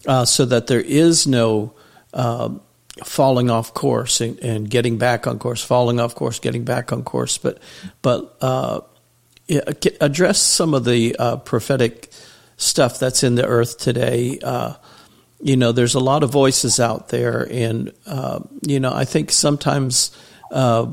[0.06, 1.74] uh, so that there is no
[2.12, 2.60] um,
[3.04, 7.02] falling off course and, and, getting back on course, falling off course, getting back on
[7.02, 7.38] course.
[7.38, 7.58] But
[8.02, 8.80] but uh,
[10.00, 12.10] address some of the uh, prophetic
[12.56, 14.38] stuff that's in the earth today
[15.40, 19.30] you know, there's a lot of voices out there, and uh, you know, I think
[19.30, 20.16] sometimes
[20.50, 20.86] uh,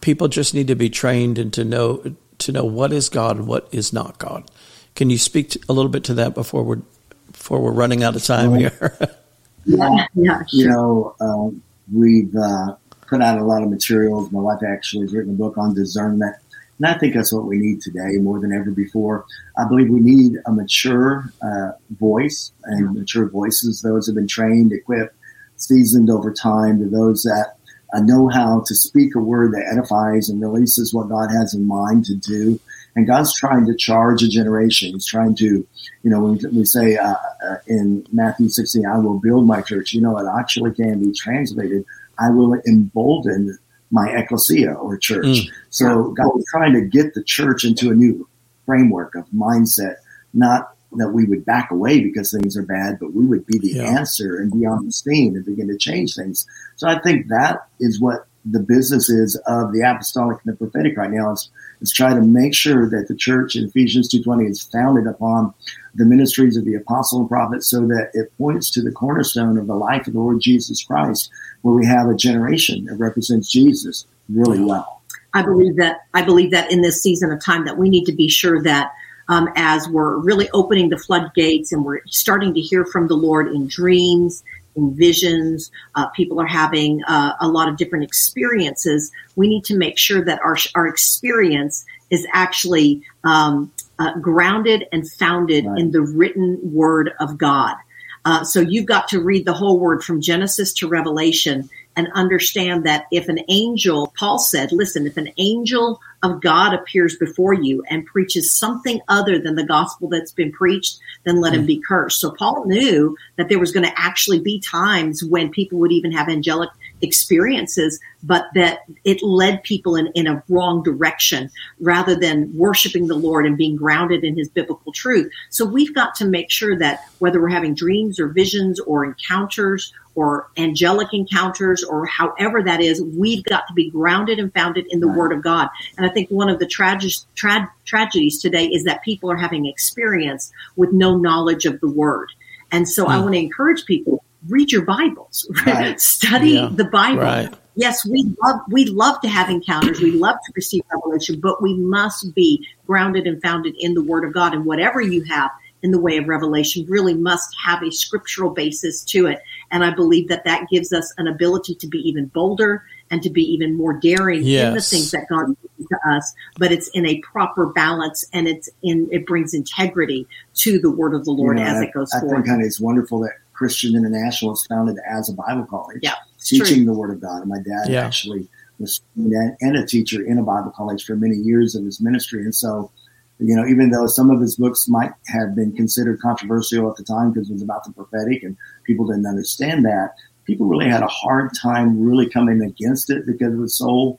[0.00, 3.46] people just need to be trained and to know to know what is God and
[3.46, 4.50] what is not God.
[4.94, 6.82] Can you speak a little bit to that before we're
[7.30, 8.98] before we're running out of time here?
[9.64, 10.38] yeah, yeah.
[10.46, 10.46] Sure.
[10.50, 14.30] You know, um, we've uh, put out a lot of materials.
[14.32, 16.36] My wife actually has written a book on discernment
[16.82, 19.24] and I think that's what we need today more than ever before.
[19.56, 24.72] I believe we need a mature uh, voice and mature voices, those have been trained,
[24.72, 25.14] equipped,
[25.54, 27.54] seasoned over time, to those that
[27.94, 31.68] uh, know how to speak a word that edifies and releases what God has in
[31.68, 32.58] mind to do.
[32.94, 34.92] And God's trying to charge a generation.
[34.92, 37.14] He's trying to, you know, when we say uh,
[37.46, 41.12] uh in Matthew 16, I will build my church, you know, it actually can be
[41.12, 41.84] translated,
[42.18, 43.58] I will embolden
[43.90, 45.26] my ecclesia or church.
[45.26, 45.50] Mm.
[45.70, 48.28] So God was trying to get the church into a new
[48.66, 49.96] framework of mindset,
[50.32, 53.72] not that we would back away because things are bad, but we would be the
[53.72, 53.84] yeah.
[53.84, 56.46] answer and be on the scene and begin to change things.
[56.76, 60.96] So I think that is what the business is of the apostolic and the prophetic
[60.96, 61.50] right now is,
[61.82, 65.52] is try to make sure that the church in Ephesians 2.20 is founded upon
[65.94, 69.66] the ministries of the apostle and prophet so that it points to the cornerstone of
[69.66, 71.30] the life of the Lord Jesus Christ,
[71.62, 75.02] where we have a generation that represents Jesus really well.
[75.34, 78.12] I believe that, I believe that in this season of time that we need to
[78.12, 78.92] be sure that
[79.28, 83.48] um, as we're really opening the floodgates and we're starting to hear from the Lord
[83.48, 84.44] in dreams
[84.76, 85.70] visions.
[85.94, 89.10] Uh, people are having uh, a lot of different experiences.
[89.36, 95.10] We need to make sure that our our experience is actually um, uh, grounded and
[95.10, 95.78] founded right.
[95.78, 97.76] in the written Word of God.
[98.24, 102.84] Uh, so you've got to read the whole Word from Genesis to Revelation and understand
[102.84, 107.82] that if an angel, Paul said, listen, if an angel of God appears before you
[107.90, 111.66] and preaches something other than the gospel that's been preached, then let him hmm.
[111.66, 112.20] be cursed.
[112.20, 116.12] So Paul knew that there was going to actually be times when people would even
[116.12, 116.70] have angelic
[117.02, 121.50] experiences, but that it led people in, in a wrong direction
[121.80, 125.30] rather than worshiping the Lord and being grounded in his biblical truth.
[125.50, 129.92] So we've got to make sure that whether we're having dreams or visions or encounters
[130.14, 135.00] or angelic encounters or however that is, we've got to be grounded and founded in
[135.00, 135.16] the right.
[135.16, 135.68] word of God.
[135.96, 139.66] And I think one of the trage- tra- tragedies today is that people are having
[139.66, 142.30] experience with no knowledge of the word.
[142.70, 143.08] And so mm.
[143.08, 143.22] I hmm.
[143.22, 146.00] want to encourage people read your Bibles, right.
[146.00, 146.68] study yeah.
[146.72, 147.22] the Bible.
[147.22, 147.54] Right.
[147.74, 150.00] Yes, we love we love to have encounters.
[150.00, 154.24] We love to receive revelation, but we must be grounded and founded in the Word
[154.24, 154.52] of God.
[154.52, 155.50] And whatever you have
[155.82, 159.40] in the way of revelation really must have a scriptural basis to it.
[159.70, 163.30] And I believe that that gives us an ability to be even bolder and to
[163.30, 164.68] be even more daring yes.
[164.68, 166.34] in the things that God gives to us.
[166.58, 170.26] But it's in a proper balance, and it's in it brings integrity
[170.56, 172.34] to the Word of the Lord you know, as I, it goes I forward.
[172.34, 173.32] I think, honey, it's wonderful that
[173.62, 176.84] Christian International is founded as a Bible college, yeah, teaching true.
[176.86, 177.42] the Word of God.
[177.42, 178.04] And my dad yeah.
[178.04, 178.48] actually
[178.80, 182.42] was and a teacher in a Bible college for many years of his ministry.
[182.42, 182.90] And so,
[183.38, 187.04] you know, even though some of his books might have been considered controversial at the
[187.04, 191.04] time because it was about the prophetic and people didn't understand that, people really had
[191.04, 194.18] a hard time really coming against it because it was so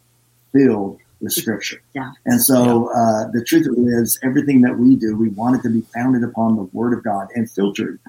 [0.53, 1.81] filled with scripture.
[1.93, 2.13] Yeah.
[2.25, 3.01] And so yeah.
[3.01, 5.81] Uh, the truth of it is everything that we do, we want it to be
[5.93, 7.99] founded upon the word of God and filtered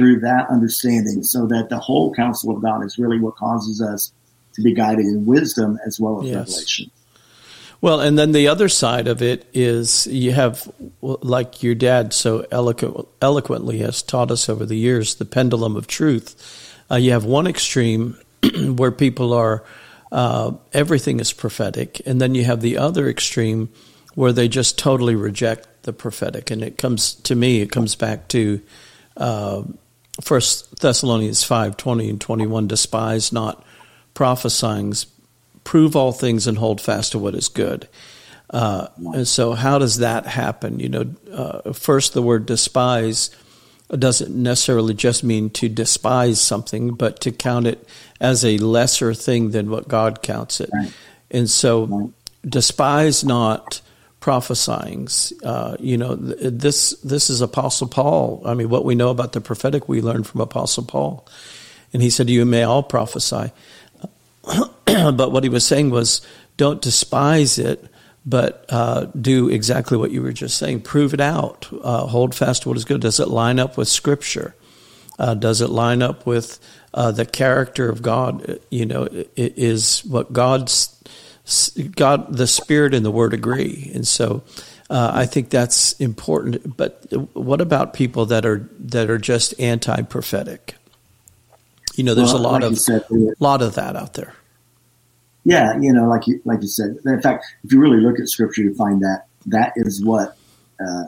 [0.00, 4.12] through that understanding so that the whole counsel of God is really what causes us
[4.54, 6.36] to be guided in wisdom as well as yes.
[6.36, 6.90] revelation.
[7.82, 10.70] Well, and then the other side of it is you have,
[11.02, 15.86] like your dad so eloquent, eloquently has taught us over the years, the pendulum of
[15.86, 16.74] truth.
[16.90, 18.18] Uh, you have one extreme
[18.76, 19.64] where people are,
[20.12, 23.68] uh, everything is prophetic, and then you have the other extreme
[24.14, 26.50] where they just totally reject the prophetic.
[26.50, 28.62] And it comes, to me, it comes back to
[29.16, 29.62] uh,
[30.20, 32.66] First Thessalonians five twenty and twenty one.
[32.66, 33.64] Despise not
[34.14, 34.94] prophesying,
[35.64, 37.88] prove all things and hold fast to what is good.
[38.50, 40.80] Uh, and so, how does that happen?
[40.80, 43.30] You know, uh, first the word despise
[43.90, 47.86] doesn't necessarily just mean to despise something, but to count it
[48.20, 50.70] as a lesser thing than what God counts it.
[50.72, 50.92] Right.
[51.30, 52.12] And so,
[52.44, 53.80] despise not
[54.20, 55.08] prophesying.
[55.42, 58.42] Uh, you know, this this is Apostle Paul.
[58.44, 61.26] I mean, what we know about the prophetic, we learned from Apostle Paul,
[61.92, 63.50] and he said, "You may all prophesy,"
[64.84, 66.20] but what he was saying was,
[66.56, 67.84] don't despise it.
[68.26, 70.82] But uh, do exactly what you were just saying.
[70.82, 71.66] Prove it out.
[71.82, 73.00] Uh, hold fast to what is good.
[73.00, 74.54] Does it line up with Scripture?
[75.18, 76.60] Uh, does it line up with
[76.92, 78.60] uh, the character of God?
[78.70, 80.99] You know, is what God's
[81.96, 84.42] God, the Spirit and the Word agree, and so
[84.88, 86.76] uh, I think that's important.
[86.76, 90.74] But what about people that are that are just anti prophetic?
[91.96, 93.04] You know, there's well, a lot like of said,
[93.40, 94.34] lot of that out there.
[95.44, 96.98] Yeah, you know, like you like you said.
[97.04, 100.36] In fact, if you really look at Scripture, you find that that is what
[100.80, 101.04] uh,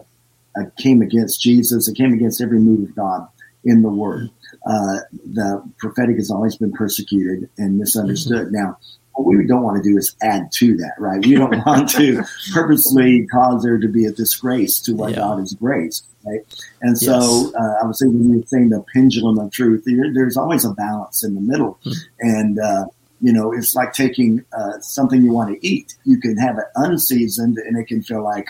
[0.78, 1.88] came against Jesus.
[1.88, 3.28] It came against every move of God
[3.64, 4.30] in the Word.
[4.66, 8.48] Uh, the prophetic has always been persecuted and misunderstood.
[8.48, 8.54] Mm-hmm.
[8.54, 8.78] Now,
[9.14, 11.24] what we don't want to do is add to that, right?
[11.24, 15.18] We don't want to purposely cause there to be a disgrace to what yeah.
[15.18, 16.40] God has graced, right?
[16.80, 17.54] And so yes.
[17.54, 19.84] uh, I was thinking you're saying the pendulum of truth.
[19.84, 21.92] there's always a balance in the middle, mm-hmm.
[22.20, 22.84] and uh,
[23.20, 25.94] you know, it's like taking uh, something you want to eat.
[26.04, 28.48] You can have it unseasoned, and it can feel like,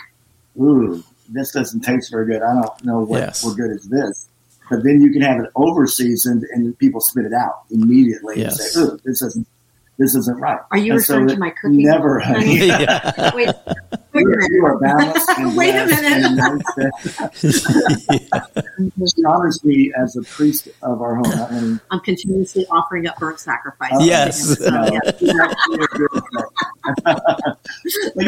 [0.59, 2.41] ooh, this doesn't taste very good.
[2.41, 3.43] I don't know what yes.
[3.43, 4.27] what good is this.
[4.69, 8.59] But then you can have it over seasoned, and people spit it out immediately yes.
[8.59, 9.47] and say, ooh, this doesn't
[9.97, 10.59] this isn't right.
[10.71, 11.83] Are you and referring so to my cooking?
[11.83, 12.19] Never.
[12.39, 13.31] yeah.
[13.35, 13.49] Wait,
[14.13, 14.51] wait a minute.
[14.51, 16.63] You are balanced wait a minute.
[19.15, 21.27] she honors me as a priest of our home.
[21.27, 23.91] I mean, I'm continuously offering up burnt sacrifice.
[23.93, 24.57] Uh, yes.
[24.57, 25.33] but you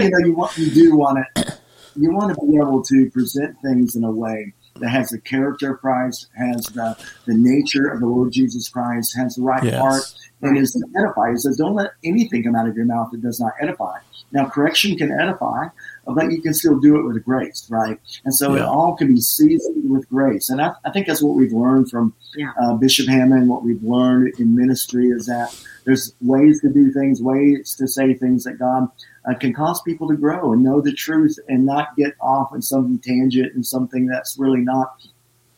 [0.09, 1.57] know, you want, you do want to,
[1.95, 5.73] you want to be able to present things in a way that has the character
[5.73, 9.79] of Christ, has the, the nature of the Lord Jesus Christ, has the right yes.
[9.79, 10.03] heart,
[10.41, 11.31] and is to edify.
[11.31, 13.99] He says, don't let anything come out of your mouth that does not edify.
[14.31, 15.67] Now, correction can edify,
[16.05, 17.97] but you can still do it with grace, right?
[18.25, 18.63] And so yeah.
[18.63, 20.49] it all can be seasoned with grace.
[20.49, 22.51] And I, I think that's what we've learned from yeah.
[22.61, 27.21] uh, Bishop Hamon, what we've learned in ministry is that there's ways to do things,
[27.21, 28.89] ways to say things that God
[29.29, 32.61] uh, can cause people to grow and know the truth and not get off in
[32.61, 34.95] some tangent and something that's really not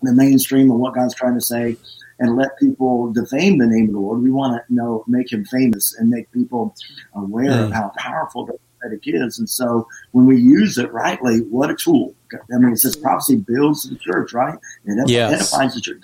[0.01, 1.77] the mainstream of what God's trying to say
[2.19, 4.21] and let people defame the name of the Lord.
[4.21, 6.75] We want to know, make him famous and make people
[7.13, 7.65] aware mm.
[7.65, 9.39] of how powerful the prophetic is.
[9.39, 12.15] And so when we use it rightly, what a tool.
[12.33, 14.57] I mean, it says prophecy builds the church, right?
[14.85, 15.33] It yes.
[15.33, 16.01] edifies the church.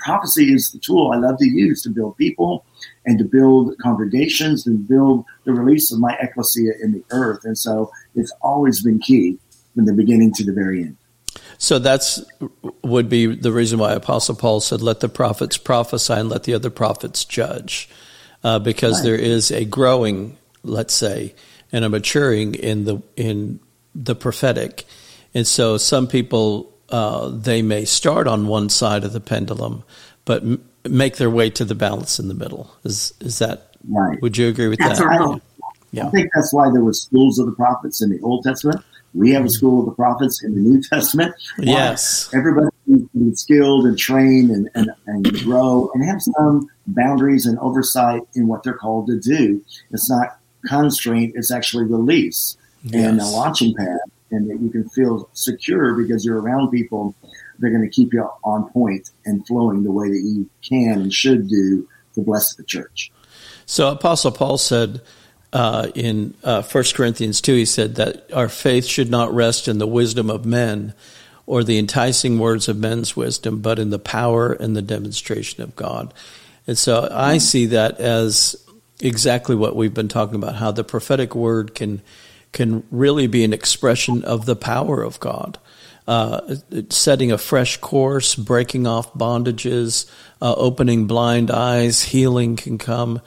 [0.00, 2.64] Prophecy is the tool I love to use to build people
[3.06, 7.44] and to build congregations and build the release of my ecclesia in the earth.
[7.44, 9.38] And so it's always been key
[9.74, 10.96] from the beginning to the very end.
[11.58, 12.24] So that's
[12.82, 16.54] would be the reason why Apostle Paul said, "Let the prophets prophesy and let the
[16.54, 17.88] other prophets judge,"
[18.42, 19.04] uh, because right.
[19.04, 21.34] there is a growing, let's say,
[21.70, 23.60] and a maturing in the in
[23.94, 24.86] the prophetic,
[25.34, 29.84] and so some people uh, they may start on one side of the pendulum,
[30.24, 32.70] but m- make their way to the balance in the middle.
[32.84, 34.20] Is is that right?
[34.22, 35.06] Would you agree with that's that?
[35.06, 35.40] Our
[35.92, 36.06] Yeah.
[36.06, 38.84] I think that's why there were schools of the prophets in the Old Testament
[39.14, 41.34] we have a school of the prophets in the New Testament.
[41.58, 42.32] Yes.
[42.34, 48.22] Everybody be skilled and trained and, and, and grow and have some boundaries and oversight
[48.34, 49.62] in what they're called to do.
[49.90, 53.06] It's not constraint, it's actually release yes.
[53.06, 53.98] and a launching pad
[54.30, 57.14] and that you can feel secure because you're around people
[57.60, 61.12] they're going to keep you on point and flowing the way that you can and
[61.12, 63.12] should do to bless the church.
[63.66, 65.02] So Apostle Paul said,
[65.52, 69.78] uh, in uh, 1 Corinthians 2, he said that our faith should not rest in
[69.78, 70.94] the wisdom of men
[71.46, 75.76] or the enticing words of men's wisdom, but in the power and the demonstration of
[75.76, 76.14] God.
[76.66, 78.56] And so I see that as
[79.00, 82.00] exactly what we've been talking about, how the prophetic word can
[82.52, 85.58] can really be an expression of the power of God.
[86.06, 86.56] Uh,
[86.88, 90.10] setting a fresh course, breaking off bondages,
[90.42, 93.20] uh, opening blind eyes, healing can come.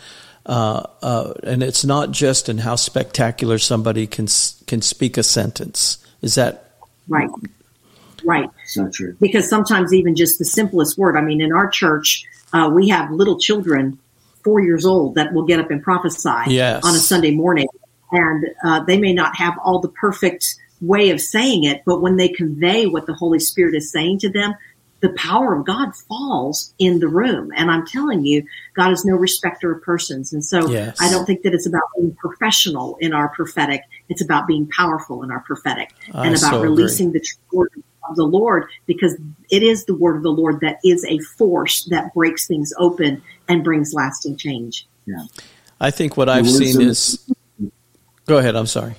[0.46, 4.28] Uh, uh, and it's not just in how spectacular somebody can
[4.68, 6.06] can speak a sentence.
[6.22, 6.76] Is that
[7.08, 7.30] right?
[8.26, 8.50] Right.
[8.66, 9.16] So true.
[9.22, 11.16] Because sometimes even just the simplest word.
[11.16, 14.00] I mean, in our church, uh, we have little children,
[14.44, 16.84] four years old, that will get up and prophesy yes.
[16.84, 17.68] on a Sunday morning,
[18.14, 22.18] and uh, they may not have all the perfect way of saying it, but when
[22.18, 24.54] they convey what the Holy Spirit is saying to them,
[25.02, 27.52] the power of God falls in the room.
[27.58, 30.32] And I'm telling you, God is no respecter of persons.
[30.32, 30.96] And so yes.
[31.02, 33.82] I don't think that it's about being professional in our prophetic.
[34.08, 37.20] It's about being powerful in our prophetic I and about so releasing agree.
[37.20, 39.18] the word of the Lord because
[39.50, 43.22] it is the word of the Lord that is a force that breaks things open
[43.50, 44.88] and brings lasting change.
[45.06, 45.26] Yeah.
[45.82, 47.30] I think what I've seen is,
[48.26, 48.56] go ahead.
[48.56, 48.96] I'm sorry.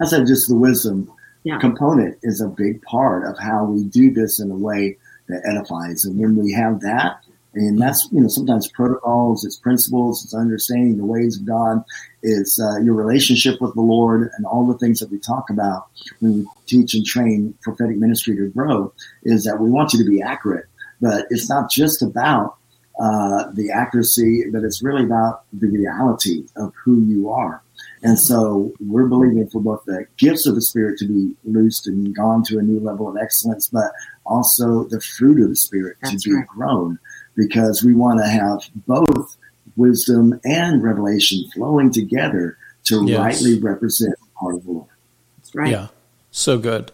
[0.00, 1.12] I said just the wisdom
[1.44, 1.58] yeah.
[1.58, 4.96] component is a big part of how we do this in a way
[5.28, 6.04] that edifies.
[6.04, 7.20] And when we have that,
[7.52, 11.82] and that's you know sometimes protocols, it's principles, it's understanding the ways of God,
[12.22, 15.88] it's uh, your relationship with the Lord, and all the things that we talk about
[16.20, 18.92] when we teach and train prophetic ministry to grow.
[19.24, 20.66] Is that we want you to be accurate,
[21.00, 22.56] but it's not just about
[23.00, 27.62] uh, the accuracy, but it's really about the reality of who you are.
[28.02, 32.14] And so we're believing for both the gifts of the Spirit to be loosed and
[32.14, 33.92] gone to a new level of excellence, but
[34.24, 36.46] also the fruit of the Spirit That's to be right.
[36.46, 36.98] grown
[37.36, 39.36] because we want to have both
[39.76, 43.18] wisdom and revelation flowing together to yes.
[43.18, 44.88] rightly represent the heart of the Lord.
[45.36, 45.70] That's right.
[45.70, 45.88] Yeah,
[46.30, 46.92] so good.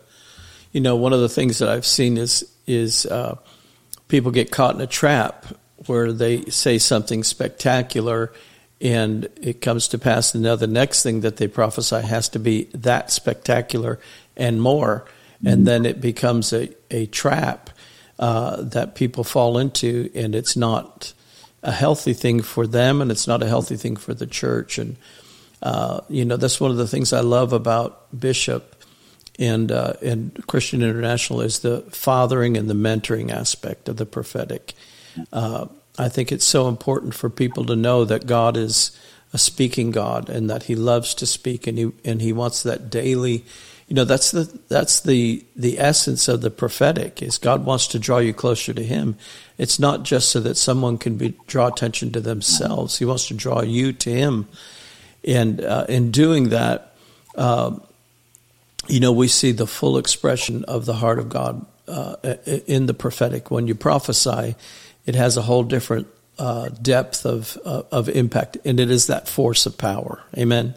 [0.73, 3.37] You know, one of the things that I've seen is is uh,
[4.09, 5.47] people get caught in a trap
[5.87, 8.33] where they say something spectacular
[8.81, 12.65] and it comes to pass now the next thing that they prophesy has to be
[12.75, 13.99] that spectacular
[14.37, 15.05] and more
[15.45, 17.71] and then it becomes a, a trap
[18.19, 21.13] uh, that people fall into and it's not
[21.63, 24.97] a healthy thing for them and it's not a healthy thing for the church and
[25.63, 28.77] uh, you know that's one of the things I love about Bishop
[29.39, 34.75] and uh, and Christian International is the fathering and the mentoring aspect of the prophetic.
[35.99, 38.99] I think it's so important for people to know that God is
[39.33, 42.91] a speaking God and that He loves to speak and He and He wants that
[42.91, 43.45] daily.
[43.89, 47.99] You know, that's the that's the the essence of the prophetic is God wants to
[47.99, 49.17] draw you closer to Him.
[49.59, 52.99] It's not just so that someone can be draw attention to themselves.
[52.99, 54.49] He wants to draw you to Him,
[55.25, 56.95] and uh, in doing that,
[57.37, 57.79] uh,
[58.89, 62.17] you know, we see the full expression of the heart of God uh,
[62.67, 64.57] in the prophetic when you prophesy
[65.07, 69.29] it has a whole different uh, depth of uh, of impact, and it is that
[69.29, 70.23] force of power.
[70.37, 70.75] Amen.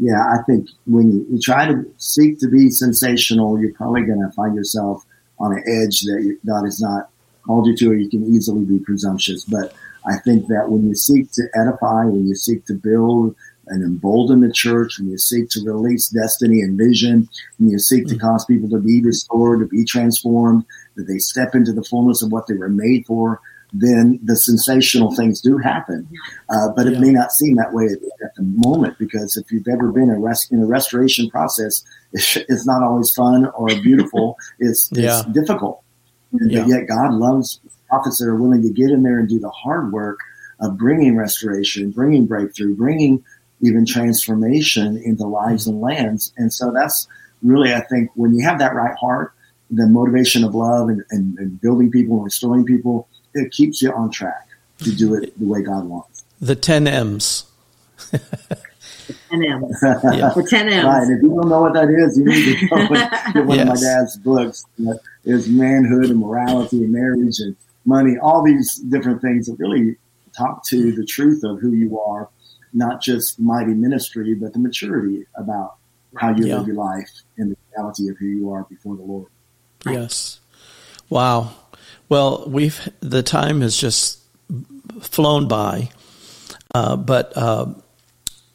[0.00, 4.20] Yeah, I think when you, you try to seek to be sensational, you're probably going
[4.20, 5.04] to find yourself
[5.40, 7.10] on an edge that God has not
[7.44, 9.44] called you to, or you can easily be presumptuous.
[9.44, 9.74] But
[10.06, 13.34] I think that when you seek to edify, when you seek to build
[13.68, 18.04] and embolden the church, when you seek to release destiny and vision, when you seek
[18.04, 18.14] mm-hmm.
[18.14, 20.64] to cause people to be restored, to be transformed,
[20.96, 23.40] that they step into the fullness of what they were made for,
[23.72, 26.08] then the sensational things do happen.
[26.48, 27.00] Uh, but it yeah.
[27.00, 30.18] may not seem that way at, at, the moment because if you've ever been a
[30.18, 34.36] rest, in a restoration process, it's, it's not always fun or beautiful.
[34.58, 35.20] it's, yeah.
[35.20, 35.82] it's difficult.
[36.32, 36.60] Yeah.
[36.60, 39.50] But yet God loves prophets that are willing to get in there and do the
[39.50, 40.20] hard work
[40.60, 43.24] of bringing restoration, bringing breakthrough, bringing
[43.60, 46.32] even transformation into lives and lands.
[46.36, 47.08] And so that's
[47.42, 49.34] really, I think, when you have that right heart,
[49.70, 53.92] the motivation of love and, and, and building people and restoring people, it keeps you
[53.92, 54.48] on track
[54.78, 56.24] to do it the way God wants.
[56.40, 57.44] The 10 M's.
[58.10, 58.20] 10
[59.32, 59.78] M's.
[59.82, 60.32] yeah.
[60.34, 60.84] The 10 M's.
[60.84, 61.02] Right.
[61.10, 63.68] If you don't know what that is, you need to go and get one yes.
[63.68, 64.64] of my dad's books.
[65.24, 69.96] There's manhood and morality and marriage and money, all these different things that really
[70.36, 72.28] talk to the truth of who you are,
[72.72, 75.76] not just mighty ministry, but the maturity about
[76.16, 76.58] how you yeah.
[76.58, 79.26] live your life and the reality of who you are before the Lord.
[79.86, 80.40] Yes.
[81.08, 81.52] Wow.
[82.08, 84.20] Well, we've the time has just
[85.00, 85.90] flown by,
[86.74, 87.66] uh, but uh,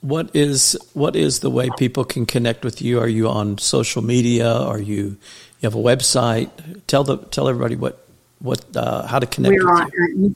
[0.02, 3.00] what is what is the way people can connect with you?
[3.00, 4.52] Are you on social media?
[4.52, 5.18] Are you
[5.60, 6.50] you have a website?
[6.88, 8.06] Tell the tell everybody what
[8.40, 10.36] what uh, how to connect We're with on, you.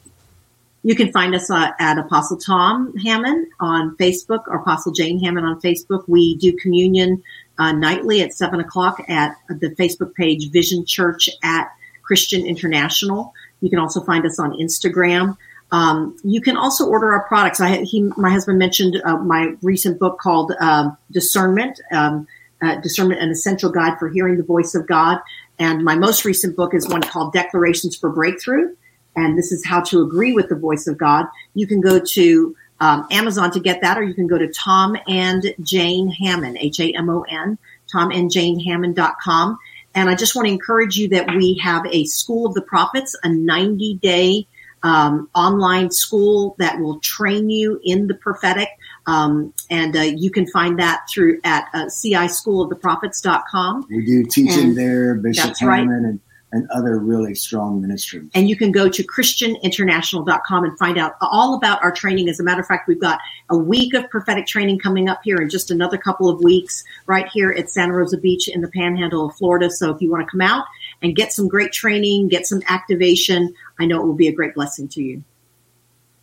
[0.87, 5.19] Uh, you can find us uh, at Apostle Tom Hamon on Facebook or Apostle Jane
[5.19, 6.03] Hamon on Facebook.
[6.07, 7.23] We do communion
[7.57, 11.69] uh, nightly at seven o'clock at the Facebook page Vision Church at
[12.03, 13.33] Christian International.
[13.61, 15.37] You can also find us on Instagram.
[15.71, 17.59] Um, you can also order our products.
[17.59, 22.27] I, he, my husband mentioned uh, my recent book called um, Discernment, um,
[22.61, 25.19] uh, Discernment: An Essential Guide for Hearing the Voice of God.
[25.59, 28.75] And my most recent book is one called Declarations for Breakthrough
[29.17, 31.25] and this is how to agree with the voice of God.
[31.55, 34.95] You can go to um, Amazon to get that, or you can go to Tom
[35.07, 37.57] and Jane Hamon, H A M O N,
[37.91, 39.57] Tom And Jane Hamon.com.
[39.95, 43.17] And I just want to encourage you that we have a School of the Prophets,
[43.23, 44.47] a 90 day
[44.83, 48.69] um, online school that will train you in the prophetic.
[49.07, 53.87] Um, and uh, you can find that through at uh, cischooloftheprophets.com.
[53.89, 56.03] We do teaching and there, Bishop Hamon right.
[56.03, 56.19] and
[56.57, 58.29] and other really strong ministries.
[58.33, 62.27] And you can go to christianinternational.com and find out all about our training.
[62.29, 65.37] As a matter of fact, we've got a week of prophetic training coming up here
[65.37, 69.27] in just another couple of weeks right here at Santa Rosa Beach in the panhandle
[69.27, 69.69] of Florida.
[69.69, 70.65] So if you want to come out
[71.01, 74.55] and get some great training, get some activation, I know it will be a great
[74.55, 75.23] blessing to you.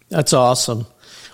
[0.08, 0.86] That's awesome.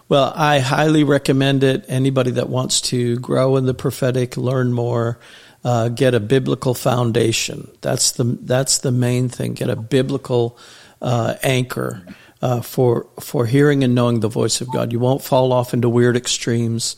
[0.09, 1.85] Well, I highly recommend it.
[1.89, 5.21] Anybody that wants to grow in the prophetic, learn more,
[5.65, 7.69] uh, get a biblical foundation.
[7.81, 9.55] That's the that's the main thing.
[9.55, 10.59] Get a biblical
[11.03, 12.03] uh, anchor
[12.43, 14.93] uh, for for hearing and knowing the voice of God.
[14.93, 16.97] You won't fall off into weird extremes,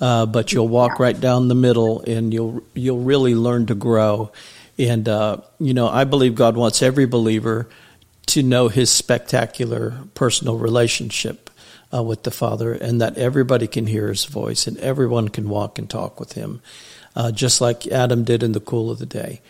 [0.00, 4.30] uh, but you'll walk right down the middle, and you'll you'll really learn to grow.
[4.78, 7.68] And uh, you know, I believe God wants every believer
[8.26, 11.50] to know His spectacular personal relationship
[11.92, 15.80] uh, with the Father, and that everybody can hear His voice, and everyone can walk
[15.80, 16.62] and talk with Him
[17.16, 19.40] uh, just like Adam did in the cool of the day.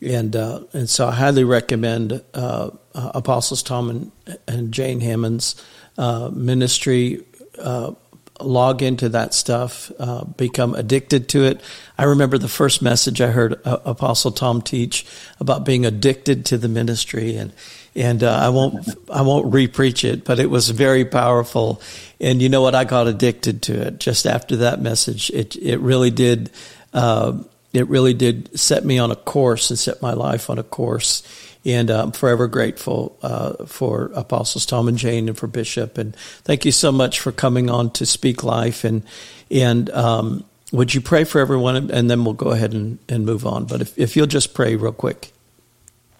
[0.00, 5.54] And uh, and so I highly recommend uh, uh Apostles Tom and, and Jane Hamon's
[5.96, 7.24] uh, ministry.
[7.58, 7.92] Uh,
[8.40, 9.92] log into that stuff,
[10.36, 11.60] become addicted to it.
[11.96, 15.06] I remember the first message I heard Apostle Tom teach
[15.38, 17.52] about being addicted to the ministry, and
[17.94, 21.80] and I won't I won't repreach it, but it was very powerful.
[22.20, 22.74] And you know what?
[22.74, 25.30] I got addicted to it just after that message.
[25.30, 26.50] It it really did
[26.92, 27.38] uh,
[27.72, 31.22] it really did set me on a course and set my life on a course.
[31.64, 35.96] And uh, I'm forever grateful uh, for Apostles Tom and Jane and for Bishop.
[35.96, 38.84] And thank you so much for coming on to Speak Life.
[38.84, 39.04] And
[39.50, 41.90] and um, would you pray for everyone?
[41.90, 43.66] And then we'll go ahead and, and move on.
[43.66, 45.32] But if, if you'll just pray real quick.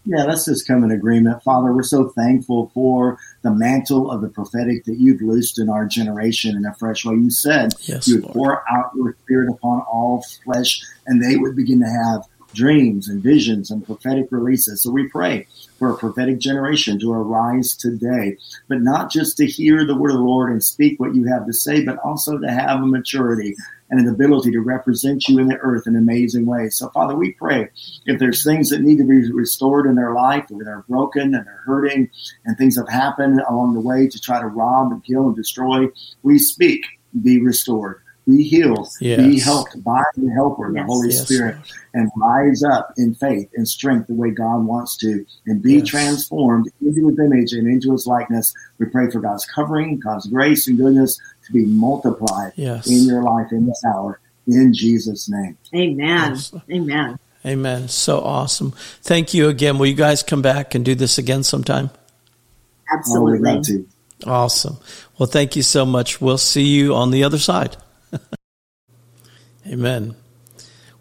[0.05, 1.43] Yeah, let's just come in agreement.
[1.43, 5.86] Father, we're so thankful for the mantle of the prophetic that you've loosed in our
[5.86, 7.14] generation in a fresh way.
[7.14, 8.34] You said yes, you would Lord.
[8.34, 13.22] pour out your spirit upon all flesh and they would begin to have dreams and
[13.22, 14.82] visions and prophetic releases.
[14.82, 15.47] So we pray
[15.78, 18.36] for a prophetic generation to arise today,
[18.68, 21.47] but not just to hear the word of the Lord and speak what you have
[21.47, 23.57] to say, but also to have a maturity
[23.93, 26.78] and an ability to represent you in the earth in amazing ways.
[26.78, 27.68] So, Father, we pray
[28.07, 31.47] if there's things that need to be restored in their life, or they're broken and
[31.47, 32.11] they're hurting,
[32.47, 35.86] and things have happened along the way to try to rob and kill and destroy,
[36.22, 36.84] we speak,
[37.22, 39.18] be restored be healed, yes.
[39.18, 40.82] be helped by the helper, yes.
[40.82, 41.24] the Holy yes.
[41.24, 41.57] Spirit,
[41.95, 46.70] and rise up in faith and strength the way God wants to, and be transformed
[46.80, 48.55] into his image and into his likeness.
[48.78, 52.88] We pray for God's covering, God's grace and goodness to be multiplied yes.
[52.88, 55.57] in your life in this hour in Jesus' name.
[55.74, 56.30] Amen.
[56.30, 56.55] Yes.
[56.70, 57.18] Amen.
[57.45, 57.88] Amen.
[57.88, 58.72] So awesome.
[59.03, 59.78] Thank you again.
[59.78, 61.90] Will you guys come back and do this again sometime?
[62.93, 63.86] Absolutely.
[64.24, 64.78] Oh, awesome.
[65.18, 66.20] Well, thank you so much.
[66.20, 67.76] We'll see you on the other side.
[69.66, 70.14] Amen.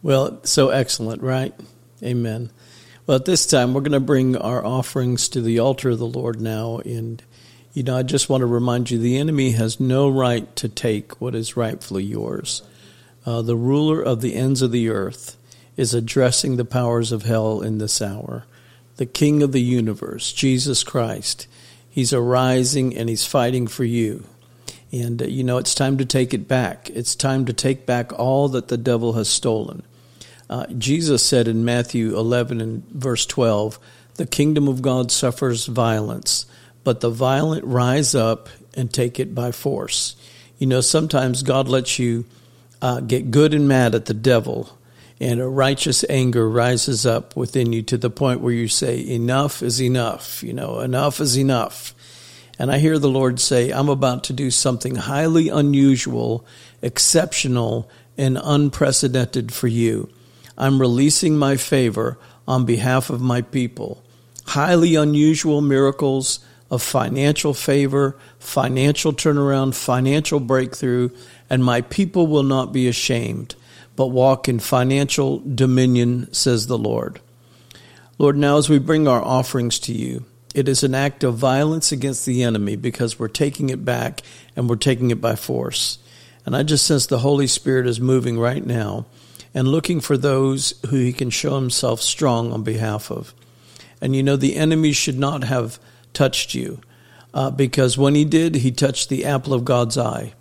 [0.01, 1.53] Well, so excellent, right?
[2.01, 2.49] Amen.
[3.05, 6.07] Well, at this time, we're going to bring our offerings to the altar of the
[6.07, 6.77] Lord now.
[6.79, 7.21] And,
[7.74, 11.22] you know, I just want to remind you the enemy has no right to take
[11.22, 12.63] what is rightfully yours.
[13.26, 15.38] Uh, the ruler of the ends of the earth
[15.78, 18.45] is addressing the powers of hell in this hour.
[18.97, 21.47] The King of the universe, Jesus Christ,
[21.89, 24.26] he's arising and he's fighting for you.
[24.91, 26.89] And, uh, you know, it's time to take it back.
[26.89, 29.84] It's time to take back all that the devil has stolen.
[30.49, 33.80] Uh, Jesus said in Matthew 11 and verse 12,
[34.15, 36.45] The kingdom of God suffers violence,
[36.84, 40.15] but the violent rise up and take it by force.
[40.57, 42.25] You know, sometimes God lets you
[42.82, 44.77] uh, get good and mad at the devil,
[45.19, 49.61] and a righteous anger rises up within you to the point where you say, Enough
[49.61, 50.41] is enough.
[50.43, 51.93] You know, enough is enough.
[52.57, 56.45] And I hear the Lord say, I'm about to do something highly unusual,
[56.82, 60.09] exceptional, and unprecedented for you.
[60.57, 64.03] I'm releasing my favor on behalf of my people.
[64.45, 66.39] Highly unusual miracles
[66.72, 71.09] of financial favor, financial turnaround, financial breakthrough,
[71.49, 73.53] and my people will not be ashamed,
[73.97, 77.19] but walk in financial dominion, says the Lord.
[78.17, 81.91] Lord, now as we bring our offerings to you, it is an act of violence
[81.91, 84.22] against the enemy because we're taking it back
[84.55, 85.99] and we're taking it by force.
[86.45, 89.05] And I just sense the Holy Spirit is moving right now
[89.53, 93.34] and looking for those who he can show himself strong on behalf of.
[93.99, 95.78] And you know, the enemy should not have
[96.14, 96.80] touched you
[97.34, 100.34] uh, because when he did, he touched the apple of God's eye.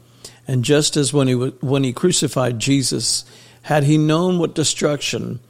[0.46, 3.24] And just as when he, when he crucified Jesus,
[3.62, 5.40] had he known what destruction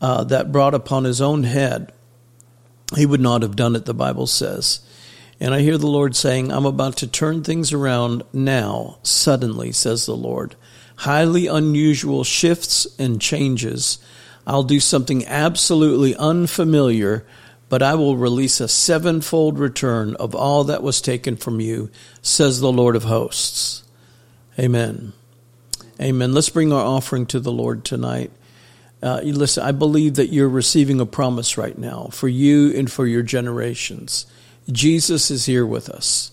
[0.00, 1.92] uh, that brought upon his own head,
[2.94, 4.80] he would not have done it, the Bible says.
[5.40, 10.06] And I hear the Lord saying, I'm about to turn things around now, suddenly, says
[10.06, 10.56] the Lord
[10.96, 13.98] highly unusual shifts and changes.
[14.46, 17.26] I'll do something absolutely unfamiliar,
[17.68, 21.90] but I will release a sevenfold return of all that was taken from you,
[22.22, 23.82] says the Lord of hosts.
[24.58, 25.12] Amen.
[26.00, 26.32] Amen.
[26.32, 28.30] Let's bring our offering to the Lord tonight.
[29.02, 33.06] Uh, listen, I believe that you're receiving a promise right now for you and for
[33.06, 34.26] your generations.
[34.70, 36.32] Jesus is here with us.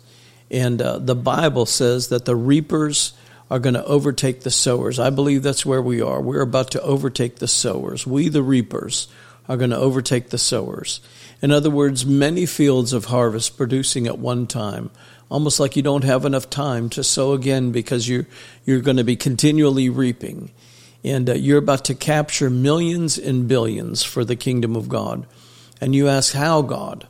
[0.50, 3.14] And uh, the Bible says that the reapers
[3.50, 5.00] are going to overtake the sowers.
[5.00, 6.22] I believe that's where we are.
[6.22, 8.08] We're about to overtake the sowers.
[8.08, 9.08] We, the reapers,
[9.48, 11.02] are going to overtake the sowers.
[11.44, 14.92] In other words, many fields of harvest producing at one time,
[15.28, 18.26] almost like you don't have enough time to sow again because you're,
[18.64, 20.54] you're going to be continually reaping.
[21.04, 25.28] And uh, you're about to capture millions and billions for the kingdom of God.
[25.82, 27.08] And you ask, how, God?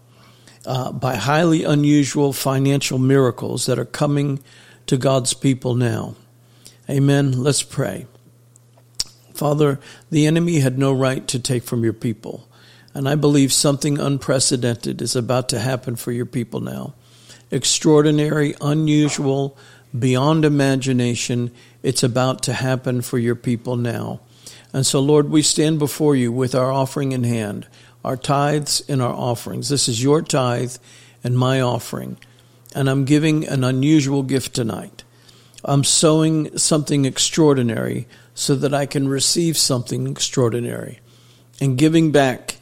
[0.65, 4.39] Uh, by highly unusual financial miracles that are coming
[4.87, 6.15] to God's people now.
[6.89, 7.33] Amen.
[7.33, 8.07] Let's pray.
[9.35, 9.79] Father,
[10.09, 12.47] the enemy had no right to take from your people.
[12.93, 16.93] And I believe something unprecedented is about to happen for your people now.
[17.49, 19.57] Extraordinary, unusual,
[19.97, 21.51] beyond imagination.
[21.81, 24.21] It's about to happen for your people now.
[24.71, 27.67] And so, Lord, we stand before you with our offering in hand,
[28.03, 29.69] our tithes and our offerings.
[29.69, 30.75] This is your tithe
[31.23, 32.17] and my offering.
[32.75, 35.03] And I'm giving an unusual gift tonight.
[35.63, 40.99] I'm sowing something extraordinary so that I can receive something extraordinary
[41.61, 42.52] and giving back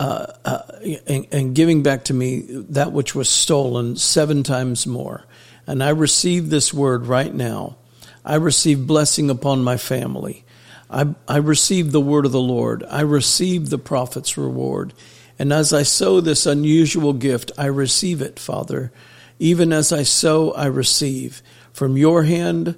[0.00, 0.62] uh, uh,
[1.06, 2.40] and, and, giving back to me
[2.70, 5.26] that which was stolen seven times more.
[5.66, 7.76] And I receive this word right now.
[8.24, 10.46] I receive blessing upon my family.
[10.88, 12.82] I, I receive the word of the Lord.
[12.88, 14.94] I receive the prophet's reward.
[15.38, 18.92] And as I sow this unusual gift, I receive it, Father.
[19.38, 21.42] Even as I sow, I receive
[21.74, 22.74] from your hand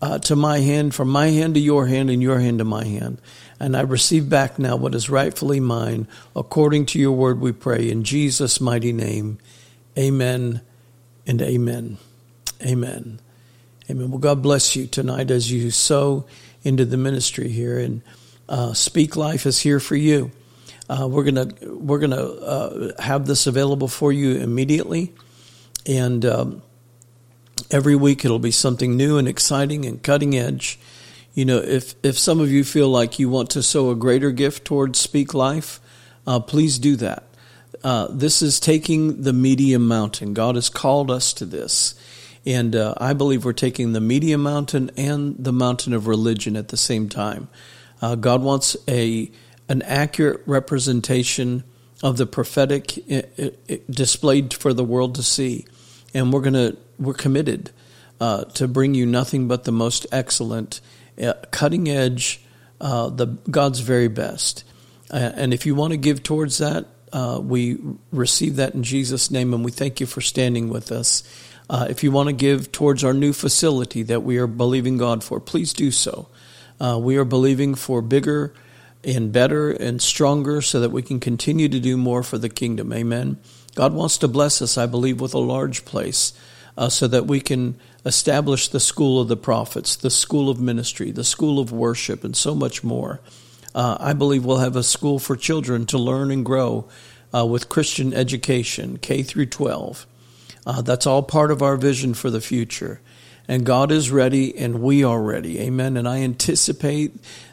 [0.00, 2.86] uh, to my hand, from my hand to your hand, and your hand to my
[2.86, 3.20] hand.
[3.62, 7.88] And I receive back now what is rightfully mine, according to your word, we pray.
[7.88, 9.38] In Jesus' mighty name,
[9.96, 10.62] amen
[11.28, 11.98] and amen.
[12.60, 13.20] Amen.
[13.88, 14.10] Amen.
[14.10, 16.26] Well, God bless you tonight as you sow
[16.64, 17.78] into the ministry here.
[17.78, 18.02] And
[18.48, 20.32] uh, Speak Life is here for you.
[20.90, 25.12] Uh, we're gonna we're gonna uh, have this available for you immediately,
[25.86, 26.62] and um,
[27.70, 30.80] every week it'll be something new and exciting and cutting edge.
[31.34, 34.30] You know, if if some of you feel like you want to sow a greater
[34.30, 35.80] gift towards Speak Life,
[36.26, 37.24] uh, please do that.
[37.82, 40.34] Uh, this is taking the medium mountain.
[40.34, 41.94] God has called us to this.
[42.44, 46.68] And uh, I believe we're taking the media mountain and the mountain of religion at
[46.68, 47.48] the same time.
[48.00, 49.30] Uh, God wants a
[49.68, 51.64] an accurate representation
[52.02, 52.98] of the prophetic
[53.88, 55.66] displayed for the world to see,
[56.12, 57.70] and we're gonna we're committed
[58.20, 60.80] uh, to bring you nothing but the most excellent,
[61.20, 62.40] uh, cutting edge,
[62.80, 64.64] uh, the God's very best.
[65.10, 66.86] and if you want to give towards that,
[67.42, 67.78] we
[68.10, 71.22] receive that in Jesus' name, and we thank you for standing with us.
[71.68, 75.24] Uh, if you want to give towards our new facility that we are believing God
[75.24, 76.28] for, please do so.
[76.78, 78.52] Uh, we are believing for bigger
[79.04, 82.92] and better and stronger so that we can continue to do more for the kingdom.
[82.92, 83.38] Amen.
[83.74, 86.32] God wants to bless us, I believe, with a large place
[86.76, 91.10] uh, so that we can establish the school of the prophets, the school of ministry,
[91.10, 93.20] the school of worship, and so much more.
[93.74, 96.88] Uh, I believe we'll have a school for children to learn and grow
[97.34, 100.06] uh, with Christian education, K through 12.
[100.66, 103.00] Uh, that's all part of our vision for the future.
[103.48, 105.60] And God is ready and we are ready.
[105.60, 105.96] Amen.
[105.96, 107.12] And I anticipate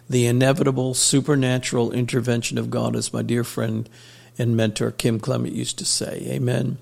[0.10, 3.90] the inevitable supernatural intervention of God, as my dear friend
[4.38, 6.28] and mentor Kim Clement used to say.
[6.30, 6.78] Amen.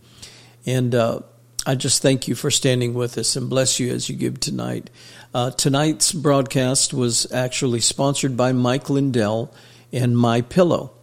[0.65, 1.21] And uh,
[1.67, 4.89] I just thank you for standing with us and bless you as you give tonight.
[5.33, 9.53] Uh, tonight's broadcast was actually sponsored by Mike Lindell
[9.91, 10.93] and My Pillow.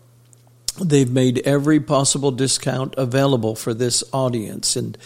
[0.83, 4.75] They've made every possible discount available for this audience.
[4.75, 4.97] And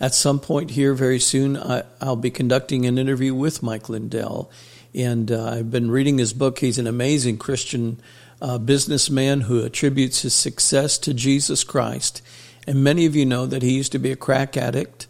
[0.00, 4.50] at some point here, very soon, I, will be conducting an interview with Mike Lindell.
[4.96, 6.58] And uh, I've been reading his book.
[6.58, 8.00] He's an amazing Christian
[8.42, 12.20] uh, businessman who attributes his success to Jesus Christ.
[12.66, 15.06] And many of you know that he used to be a crack addict,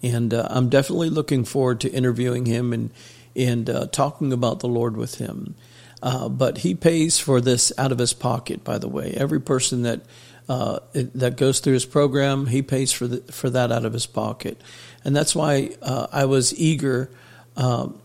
[0.02, 2.90] And I'm definitely looking forward to interviewing him and
[3.36, 5.54] and uh, talking about the Lord with him.
[6.02, 8.64] Uh, but he pays for this out of his pocket.
[8.64, 10.02] By the way, every person that
[10.48, 14.06] uh, that goes through his program, he pays for the, for that out of his
[14.06, 14.60] pocket,
[15.04, 17.10] and that's why uh, I was eager
[17.56, 18.00] um,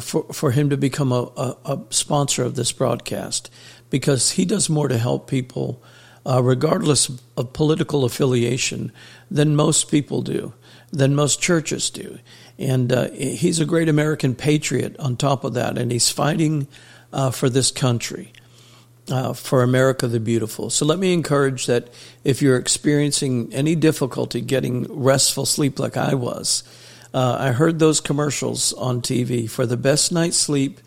[0.00, 3.50] for for him to become a, a, a, sponsor of this broadcast
[3.90, 5.82] because he does more to help people,
[6.26, 8.92] uh, regardless of political affiliation,
[9.30, 10.52] than most people do,
[10.90, 12.18] than most churches do.
[12.58, 16.66] And uh, he's a great American patriot on top of that, and he's fighting
[17.12, 18.32] uh, for this country,
[19.08, 20.70] uh, for America the Beautiful.
[20.70, 21.88] So let me encourage that
[22.24, 26.64] if you're experiencing any difficulty getting restful sleep like I was,
[27.14, 30.80] uh, I heard those commercials on TV for the best night's sleep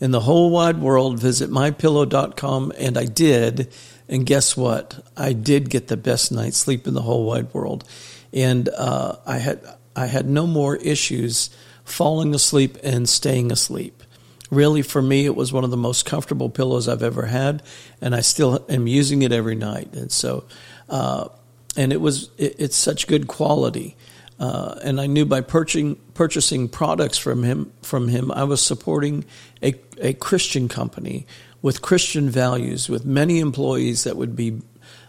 [0.00, 1.20] in the whole wide world.
[1.20, 3.70] Visit mypillow.com, and I did.
[4.08, 5.06] And guess what?
[5.14, 7.84] I did get the best night's sleep in the whole wide world.
[8.32, 9.60] And uh, I had
[9.94, 11.50] I had no more issues
[11.84, 14.02] falling asleep and staying asleep.
[14.50, 17.62] Really, for me, it was one of the most comfortable pillows I've ever had,
[18.00, 19.94] and I still am using it every night.
[19.94, 20.44] And so,
[20.88, 21.28] uh,
[21.76, 23.96] and it was it, it's such good quality.
[24.44, 29.24] Uh, and I knew by purchasing purchasing products from him from him, I was supporting
[29.62, 31.26] a a Christian company
[31.62, 34.60] with Christian values, with many employees that would be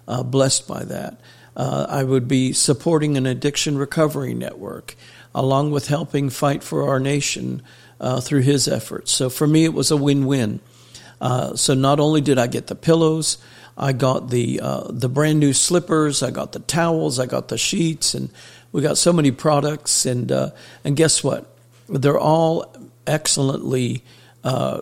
[0.07, 1.19] uh, blessed by that.
[1.57, 4.95] Uh, I would be supporting an addiction recovery network,
[5.33, 7.61] along with helping fight for our nation
[7.99, 9.11] uh, through his efforts.
[9.11, 10.61] So for me, it was a win-win.
[11.19, 13.37] Uh, so not only did I get the pillows,
[13.77, 17.57] I got the uh, the brand new slippers, I got the towels, I got the
[17.57, 18.29] sheets, and
[18.75, 20.05] we got so many products.
[20.05, 20.49] And uh,
[20.83, 21.49] and guess what?
[21.87, 22.75] They're all
[23.07, 24.03] excellently
[24.43, 24.81] uh,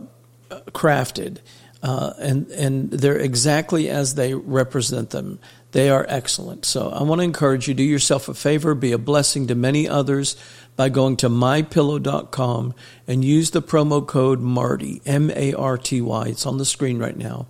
[0.50, 1.38] crafted.
[1.84, 5.38] Uh, and and they're exactly as they represent them.
[5.74, 6.66] They are excellent.
[6.66, 9.88] So I want to encourage you, do yourself a favor, be a blessing to many
[9.88, 10.38] others
[10.76, 12.74] by going to mypillow.com
[13.08, 16.28] and use the promo code MARTY, M A R T Y.
[16.30, 17.46] It's on the screen right now.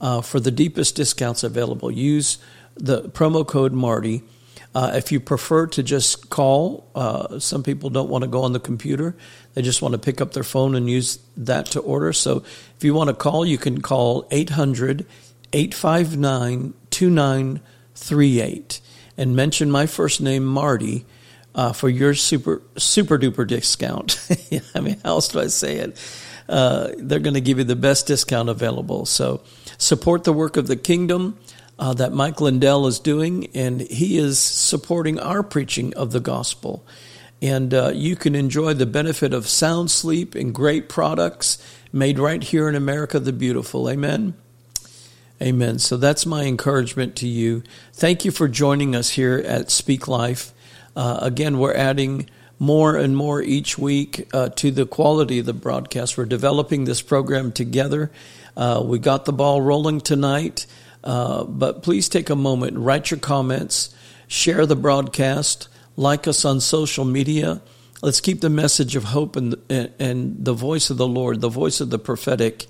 [0.00, 2.38] Uh, for the deepest discounts available, use
[2.74, 4.24] the promo code MARTY.
[4.76, 8.52] Uh, if you prefer to just call, uh, some people don't want to go on
[8.52, 9.16] the computer.
[9.54, 12.12] They just want to pick up their phone and use that to order.
[12.12, 12.44] So
[12.76, 15.06] if you want to call, you can call 800
[15.54, 18.80] 859 2938
[19.16, 21.06] and mention my first name, Marty,
[21.54, 24.28] uh, for your super super duper discount.
[24.74, 25.98] I mean, how else do I say it?
[26.50, 29.06] Uh, they're going to give you the best discount available.
[29.06, 29.40] So
[29.78, 31.38] support the work of the kingdom.
[31.78, 36.84] Uh, that Mike Lindell is doing, and he is supporting our preaching of the gospel.
[37.42, 41.62] And uh, you can enjoy the benefit of sound sleep and great products
[41.92, 43.90] made right here in America the Beautiful.
[43.90, 44.34] Amen.
[45.40, 45.78] Amen.
[45.78, 47.62] So that's my encouragement to you.
[47.92, 50.52] Thank you for joining us here at Speak Life.
[50.96, 55.52] Uh, again, we're adding more and more each week uh, to the quality of the
[55.52, 56.16] broadcast.
[56.16, 58.10] We're developing this program together.
[58.56, 60.66] Uh, we got the ball rolling tonight.
[61.06, 63.94] Uh, but please take a moment write your comments,
[64.26, 67.62] share the broadcast, like us on social media.
[68.02, 71.80] Let's keep the message of hope and, and the voice of the Lord, the voice
[71.80, 72.66] of the prophetic,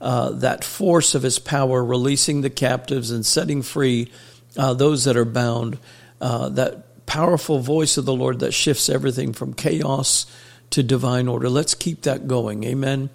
[0.00, 4.08] uh, that force of his power, releasing the captives and setting free
[4.56, 5.76] uh, those that are bound,
[6.20, 10.26] uh, that powerful voice of the Lord that shifts everything from chaos
[10.70, 11.48] to divine order.
[11.48, 12.62] Let's keep that going.
[12.62, 13.10] Amen.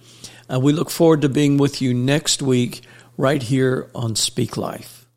[0.51, 2.81] Uh, we look forward to being with you next week
[3.17, 5.07] right here on Speak Life.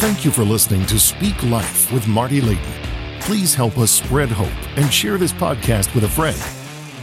[0.00, 3.20] Thank you for listening to Speak Life with Marty Layton.
[3.20, 6.38] Please help us spread hope and share this podcast with a friend.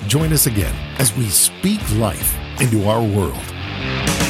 [0.10, 4.27] Join us again as we speak life into our world.